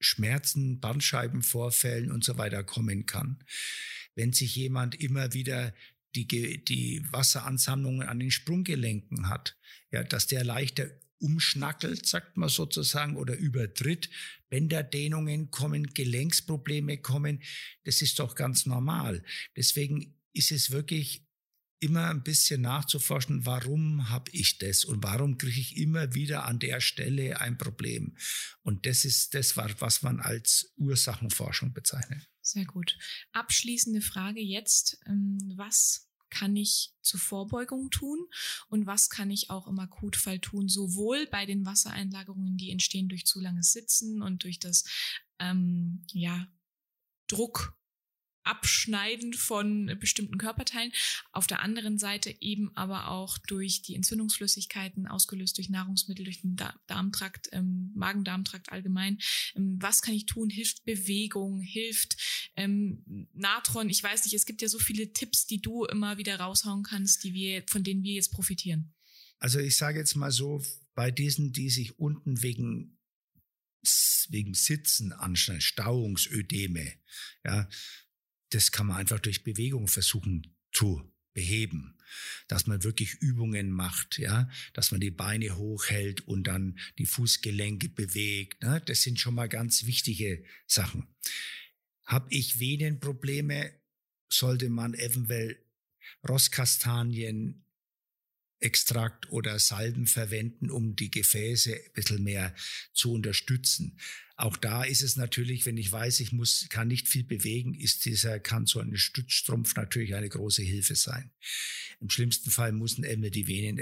Schmerzen, 0.00 0.80
Bandscheibenvorfällen 0.80 2.10
und 2.10 2.24
so 2.24 2.38
weiter 2.38 2.64
kommen 2.64 3.06
kann. 3.06 3.44
Wenn 4.14 4.32
sich 4.32 4.56
jemand 4.56 4.94
immer 4.94 5.32
wieder 5.32 5.74
die, 6.16 6.26
die 6.64 7.02
Wasseransammlungen 7.10 8.08
an 8.08 8.18
den 8.18 8.30
Sprunggelenken 8.30 9.28
hat, 9.28 9.56
ja, 9.92 10.02
dass 10.02 10.26
der 10.26 10.44
leichter 10.44 10.90
umschnackelt, 11.18 12.06
sagt 12.06 12.36
man 12.36 12.48
sozusagen, 12.48 13.16
oder 13.16 13.36
übertritt, 13.36 14.10
Bänderdehnungen 14.48 15.50
kommen, 15.50 15.92
Gelenksprobleme 15.94 16.98
kommen, 16.98 17.42
das 17.84 18.02
ist 18.02 18.18
doch 18.18 18.34
ganz 18.34 18.66
normal. 18.66 19.22
Deswegen 19.54 20.14
ist 20.32 20.50
es 20.50 20.70
wirklich 20.70 21.26
immer 21.80 22.10
ein 22.10 22.22
bisschen 22.22 22.60
nachzuforschen, 22.62 23.46
warum 23.46 24.10
habe 24.10 24.30
ich 24.32 24.58
das 24.58 24.84
und 24.84 25.02
warum 25.02 25.38
kriege 25.38 25.60
ich 25.60 25.76
immer 25.76 26.14
wieder 26.14 26.44
an 26.44 26.58
der 26.58 26.80
Stelle 26.80 27.40
ein 27.40 27.58
Problem. 27.58 28.16
Und 28.62 28.86
das 28.86 29.04
ist 29.04 29.34
das, 29.34 29.56
was 29.56 30.02
man 30.02 30.20
als 30.20 30.72
Ursachenforschung 30.76 31.72
bezeichnet. 31.72 32.28
Sehr 32.42 32.64
gut. 32.64 32.98
Abschließende 33.32 34.00
Frage 34.00 34.40
jetzt. 34.40 34.98
Ähm, 35.06 35.38
was 35.56 36.10
kann 36.30 36.56
ich 36.56 36.94
zur 37.02 37.20
Vorbeugung 37.20 37.90
tun 37.90 38.18
und 38.68 38.86
was 38.86 39.10
kann 39.10 39.30
ich 39.30 39.50
auch 39.50 39.66
im 39.66 39.78
Akutfall 39.78 40.38
tun, 40.38 40.68
sowohl 40.68 41.26
bei 41.26 41.44
den 41.44 41.66
Wassereinlagerungen, 41.66 42.56
die 42.56 42.70
entstehen 42.70 43.08
durch 43.08 43.26
zu 43.26 43.40
langes 43.40 43.72
Sitzen 43.72 44.22
und 44.22 44.44
durch 44.44 44.60
das 44.60 44.84
ähm, 45.38 46.04
ja, 46.12 46.46
Druck 47.26 47.76
Abschneiden 48.50 49.32
von 49.32 49.96
bestimmten 50.00 50.36
Körperteilen. 50.36 50.90
Auf 51.30 51.46
der 51.46 51.62
anderen 51.62 51.98
Seite 51.98 52.34
eben 52.40 52.76
aber 52.76 53.08
auch 53.08 53.38
durch 53.38 53.82
die 53.82 53.94
Entzündungsflüssigkeiten, 53.94 55.06
ausgelöst 55.06 55.56
durch 55.56 55.70
Nahrungsmittel, 55.70 56.24
durch 56.24 56.40
den 56.40 56.56
Darmtrakt, 56.88 57.48
ähm, 57.52 57.92
Magen-Darmtrakt 57.94 58.72
allgemein. 58.72 59.18
Ähm, 59.54 59.78
was 59.80 60.02
kann 60.02 60.14
ich 60.14 60.26
tun? 60.26 60.50
Hilft 60.50 60.84
Bewegung, 60.84 61.60
hilft 61.60 62.16
ähm, 62.56 63.28
Natron. 63.32 63.88
Ich 63.88 64.02
weiß 64.02 64.24
nicht, 64.24 64.34
es 64.34 64.46
gibt 64.46 64.62
ja 64.62 64.68
so 64.68 64.80
viele 64.80 65.12
Tipps, 65.12 65.46
die 65.46 65.62
du 65.62 65.84
immer 65.84 66.18
wieder 66.18 66.40
raushauen 66.40 66.82
kannst, 66.82 67.22
die 67.22 67.32
wir, 67.34 67.62
von 67.68 67.84
denen 67.84 68.02
wir 68.02 68.14
jetzt 68.14 68.32
profitieren. 68.32 68.92
Also 69.38 69.60
ich 69.60 69.76
sage 69.76 70.00
jetzt 70.00 70.16
mal 70.16 70.32
so, 70.32 70.60
bei 70.94 71.12
diesen, 71.12 71.52
die 71.52 71.70
sich 71.70 71.98
unten 71.98 72.42
wegen 72.42 72.96
wegen 74.28 74.54
Sitzen 74.54 75.12
anstellen, 75.12 75.60
Stauungsödeme, 75.60 76.94
ja, 77.44 77.68
das 78.50 78.72
kann 78.72 78.86
man 78.86 78.98
einfach 78.98 79.20
durch 79.20 79.42
Bewegung 79.42 79.88
versuchen 79.88 80.54
zu 80.72 81.02
beheben, 81.32 81.96
dass 82.48 82.66
man 82.66 82.82
wirklich 82.82 83.14
Übungen 83.14 83.70
macht, 83.70 84.18
ja, 84.18 84.48
dass 84.72 84.90
man 84.90 85.00
die 85.00 85.10
Beine 85.10 85.56
hochhält 85.56 86.26
und 86.26 86.44
dann 86.44 86.78
die 86.98 87.06
Fußgelenke 87.06 87.88
bewegt. 87.88 88.62
Ne? 88.62 88.82
Das 88.86 89.02
sind 89.02 89.20
schon 89.20 89.34
mal 89.34 89.48
ganz 89.48 89.86
wichtige 89.86 90.44
Sachen. 90.66 91.06
Hab 92.04 92.30
ich 92.32 92.58
Venenprobleme, 92.58 93.72
sollte 94.28 94.68
man 94.68 94.94
eventuell 94.94 95.64
Rosskastanien 96.28 97.64
Extrakt 98.60 99.30
oder 99.30 99.58
Salben 99.58 100.06
verwenden, 100.06 100.70
um 100.70 100.94
die 100.94 101.10
Gefäße 101.10 101.74
ein 101.74 101.92
bisschen 101.94 102.22
mehr 102.22 102.54
zu 102.92 103.12
unterstützen. 103.12 103.98
Auch 104.36 104.56
da 104.56 104.84
ist 104.84 105.02
es 105.02 105.16
natürlich, 105.16 105.66
wenn 105.66 105.76
ich 105.76 105.90
weiß, 105.90 106.20
ich 106.20 106.32
muss, 106.32 106.66
kann 106.70 106.88
nicht 106.88 107.08
viel 107.08 107.24
bewegen, 107.24 107.74
ist 107.74 108.04
dieser, 108.04 108.38
kann 108.38 108.66
so 108.66 108.80
ein 108.80 108.96
Stützstrumpf 108.96 109.74
natürlich 109.76 110.14
eine 110.14 110.28
große 110.28 110.62
Hilfe 110.62 110.94
sein. 110.94 111.30
Im 112.00 112.10
schlimmsten 112.10 112.50
Fall 112.50 112.72
müssen 112.72 113.04
eben 113.04 113.30
die 113.30 113.46
Venen 113.46 113.78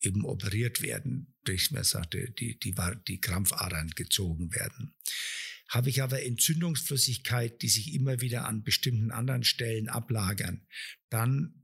eben 0.00 0.24
operiert 0.24 0.82
werden, 0.82 1.34
durch, 1.44 1.70
man 1.70 1.84
sagte, 1.84 2.30
die, 2.30 2.58
die, 2.58 2.74
die 3.06 3.20
Krampfadern 3.20 3.90
gezogen 3.90 4.54
werden. 4.54 4.94
Habe 5.68 5.90
ich 5.90 6.02
aber 6.02 6.24
Entzündungsflüssigkeit, 6.24 7.62
die 7.62 7.68
sich 7.68 7.94
immer 7.94 8.20
wieder 8.20 8.46
an 8.46 8.64
bestimmten 8.64 9.12
anderen 9.12 9.44
Stellen 9.44 9.88
ablagern, 9.88 10.66
dann 11.10 11.59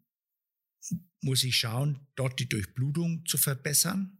muss 1.21 1.45
ich 1.45 1.57
schauen, 1.57 2.07
dort 2.15 2.39
die 2.39 2.49
Durchblutung 2.49 3.25
zu 3.27 3.39
verbessern. 3.39 4.19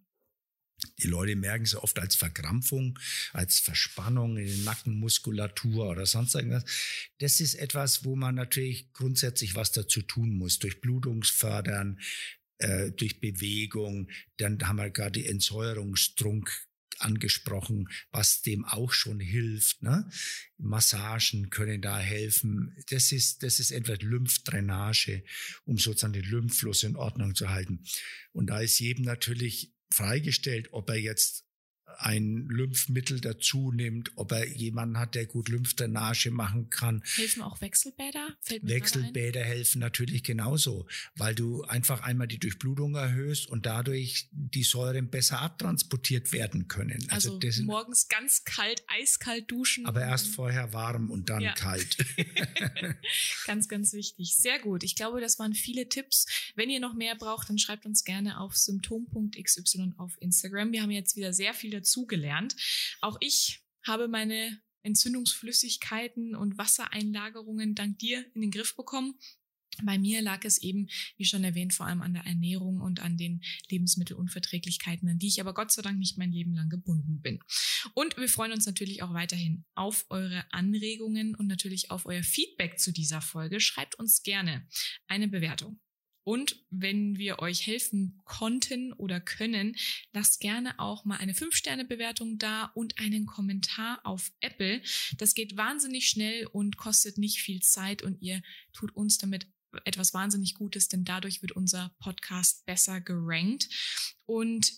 Die 0.99 1.07
Leute 1.07 1.37
merken 1.37 1.65
es 1.65 1.75
oft 1.75 1.99
als 1.99 2.17
Verkrampfung, 2.17 2.99
als 3.33 3.61
Verspannung 3.61 4.37
in 4.37 4.47
der 4.47 4.57
Nackenmuskulatur 4.59 5.89
oder 5.89 6.07
sonst 6.07 6.35
irgendwas. 6.35 6.65
Das 7.19 7.41
ist 7.41 7.55
etwas, 7.55 8.05
wo 8.05 8.15
man 8.15 8.35
natürlich 8.35 8.93
grundsätzlich 8.93 9.55
was 9.55 9.73
dazu 9.73 10.03
tun 10.03 10.37
muss. 10.37 10.59
Durchblutungsfördern, 10.59 11.99
äh, 12.59 12.91
durch 12.93 13.21
Bewegung. 13.21 14.11
Dann 14.37 14.67
haben 14.67 14.77
wir 14.77 14.91
gerade 14.91 15.21
die 15.21 15.27
Entsäuerungsdrunk 15.27 16.67
angesprochen, 16.99 17.89
was 18.11 18.43
dem 18.43 18.65
auch 18.65 18.93
schon 18.93 19.21
hilft. 19.21 19.83
Ne? 19.83 20.09
Massagen 20.59 21.51
können 21.51 21.81
da 21.83 21.99
helfen. 21.99 22.75
Das 22.91 23.13
ist, 23.13 23.43
das 23.43 23.61
ist 23.61 23.71
etwa 23.71 23.95
Lymphdrainage, 23.95 25.25
um 25.65 25.79
sozusagen 25.79 26.13
den 26.13 26.25
Lymphfluss 26.25 26.83
in 26.83 26.97
Ordnung 26.97 27.35
zu 27.35 27.51
halten. 27.51 27.85
Und 28.33 28.49
da 28.49 28.61
ist 28.61 28.79
jedem 28.79 29.05
natürlich 29.05 29.73
freigestellt, 29.91 30.69
ob 30.73 30.91
er 30.91 30.97
jetzt 30.97 31.46
ein 31.99 32.47
Lymphmittel 32.49 33.21
dazu 33.21 33.73
nimmt, 33.73 34.13
ob 34.17 34.33
er 34.33 34.47
jemanden 34.47 34.99
hat, 34.99 35.15
der 35.15 35.27
gut 35.27 35.49
Lymphdrainage 35.49 36.31
machen 36.31 36.71
kann. 36.71 37.03
Helfen 37.17 37.43
auch 37.43 37.61
Wechselbäder? 37.61 38.37
Wechselbäder 38.63 39.43
helfen 39.43 39.81
natürlich 39.81 40.23
genauso, 40.23 40.87
weil 41.17 41.35
du 41.35 41.63
einfach 41.65 42.03
einmal 42.03 42.29
die 42.29 42.39
Durchblutung 42.39 42.95
erhöhst 42.95 43.47
und 43.47 43.67
dadurch 43.67 44.29
die 44.33 44.63
Säuren 44.63 45.11
besser 45.11 45.41
abtransportiert 45.41 46.33
werden 46.33 46.69
können. 46.69 47.07
Also, 47.11 47.39
also 47.43 47.63
morgens 47.65 48.09
ganz 48.09 48.45
kalt, 48.45 48.83
eiskalt 48.89 49.51
duschen. 49.51 49.87
Aber 49.87 50.01
erst 50.03 50.29
vorher 50.29 50.73
warm 50.73 51.11
und 51.11 51.29
dann 51.29 51.43
ja. 51.43 51.53
kalt. 51.53 51.97
ganz, 53.47 53.69
ganz 53.69 53.93
wichtig. 53.93 54.37
Sehr 54.37 54.59
gut. 54.59 54.83
Ich 54.83 54.97
glaube, 54.97 55.21
das 55.21 55.39
waren 55.39 55.55
viele 55.55 55.89
Tipps. 55.89 56.27
Wenn 56.55 56.71
ihr 56.71 56.81
noch 56.81 56.95
mehr 56.95 57.15
braucht, 57.17 57.49
dann 57.49 57.59
schreibt 57.59 57.87
uns 57.87 58.05
gerne 58.05 58.41
auf 58.41 58.57
symptom.xy 58.57 59.93
auf 59.97 60.17
Instagram. 60.21 60.73
Wir 60.73 60.83
haben 60.83 60.91
jetzt 60.91 61.17
wieder 61.17 61.33
sehr 61.33 61.55
viel 61.55 61.75
dazugelernt. 61.87 62.57
Auch 63.01 63.17
ich 63.21 63.63
habe 63.87 64.09
meine 64.09 64.61
Entzündungsflüssigkeiten 64.83 66.35
und 66.35 66.59
Wassereinlagerungen 66.59 67.75
dank 67.75 67.99
dir 67.99 68.25
in 68.35 68.43
den 68.43 68.51
Griff 68.51 68.77
bekommen. 68.77 69.19
Bei 69.83 69.99
mir 69.99 70.23
lag 70.23 70.43
es 70.45 70.57
eben, 70.59 70.89
wie 71.19 71.27
schon 71.27 71.45
erwähnt, 71.45 71.75
vor 71.75 71.87
allem 71.87 72.01
an 72.01 72.15
der 72.15 72.25
Ernährung 72.25 72.81
und 72.81 73.01
an 73.01 73.19
den 73.19 73.43
Lebensmittelunverträglichkeiten, 73.69 75.07
an 75.07 75.19
die 75.19 75.27
ich 75.27 75.39
aber 75.39 75.53
Gott 75.53 75.71
sei 75.71 75.83
Dank 75.83 75.99
nicht 75.99 76.17
mein 76.17 76.33
Leben 76.33 76.55
lang 76.55 76.71
gebunden 76.71 77.21
bin. 77.21 77.41
Und 77.93 78.17
wir 78.17 78.29
freuen 78.29 78.53
uns 78.53 78.65
natürlich 78.65 79.03
auch 79.03 79.13
weiterhin 79.13 79.67
auf 79.75 80.07
eure 80.09 80.51
Anregungen 80.51 81.35
und 81.35 81.47
natürlich 81.47 81.91
auf 81.91 82.07
euer 82.07 82.23
Feedback 82.23 82.79
zu 82.79 82.91
dieser 82.91 83.21
Folge. 83.21 83.61
Schreibt 83.61 83.99
uns 83.99 84.23
gerne 84.23 84.67
eine 85.09 85.29
Bewertung 85.29 85.79
Und 86.27 86.57
wenn 86.71 87.19
wir 87.19 87.39
euch 87.39 87.69
helfen 87.69 88.21
konnten 88.25 88.93
oder 88.93 89.21
können, 89.21 89.77
lasst 90.13 90.41
gerne 90.41 90.77
auch 90.81 91.05
mal 91.05 91.19
eine 91.19 91.35
5-Sterne-Bewertung 91.35 92.37
da 92.39 92.65
und 92.75 92.99
einen 92.99 93.27
Kommentar 93.27 94.01
auf 94.03 94.33
Apple. 94.41 94.83
Das 95.19 95.35
geht 95.35 95.57
wahnsinnig 95.57 96.09
schnell 96.09 96.49
und 96.49 96.79
kostet 96.79 97.17
nicht 97.17 97.43
viel 97.43 97.63
Zeit 97.63 98.03
und 98.03 98.21
ihr 98.23 98.43
tut 98.73 98.91
uns 98.97 99.19
damit 99.19 99.47
etwas 99.85 100.15
wahnsinnig 100.15 100.55
Gutes, 100.55 100.89
denn 100.89 101.05
dadurch 101.05 101.43
wird 101.43 101.53
unser 101.53 101.95
Podcast 102.01 102.67
besser 102.67 103.01
gerankt. 103.01 103.69
Und 104.25 104.73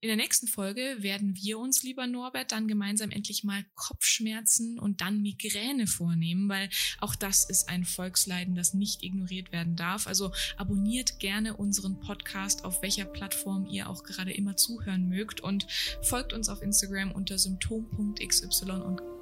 in 0.00 0.08
der 0.08 0.16
nächsten 0.16 0.46
Folge 0.46 0.96
werden 0.98 1.34
wir 1.34 1.58
uns, 1.58 1.82
lieber 1.82 2.06
Norbert, 2.06 2.52
dann 2.52 2.68
gemeinsam 2.68 3.10
endlich 3.10 3.42
mal 3.42 3.64
Kopfschmerzen 3.74 4.78
und 4.78 5.00
dann 5.00 5.22
Migräne 5.22 5.86
vornehmen, 5.86 6.48
weil 6.48 6.68
auch 7.00 7.14
das 7.14 7.48
ist 7.48 7.70
ein 7.70 7.84
Volksleiden, 7.84 8.54
das 8.54 8.74
nicht 8.74 9.02
ignoriert 9.02 9.50
werden 9.50 9.76
darf. 9.76 10.06
Also 10.06 10.32
abonniert 10.58 11.20
gerne 11.20 11.56
unseren 11.56 12.00
Podcast, 12.00 12.64
auf 12.64 12.82
welcher 12.82 13.06
Plattform 13.06 13.66
ihr 13.66 13.88
auch 13.88 14.04
gerade 14.04 14.32
immer 14.32 14.56
zuhören 14.56 15.08
mögt 15.08 15.40
und 15.40 15.66
folgt 16.02 16.34
uns 16.34 16.50
auf 16.50 16.60
Instagram 16.60 17.10
unter 17.12 17.38
symptom.xy 17.38 18.44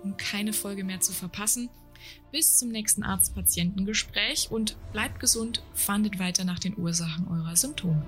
um 0.02 0.16
keine 0.16 0.52
Folge 0.52 0.82
mehr 0.82 1.00
zu 1.00 1.12
verpassen. 1.12 1.70
Bis 2.32 2.58
zum 2.58 2.70
nächsten 2.70 3.04
Arzt-Patienten-Gespräch 3.04 4.50
und 4.50 4.76
bleibt 4.92 5.20
gesund, 5.20 5.62
fandet 5.74 6.18
weiter 6.18 6.44
nach 6.44 6.58
den 6.58 6.76
Ursachen 6.76 7.28
eurer 7.28 7.54
Symptome. 7.54 8.04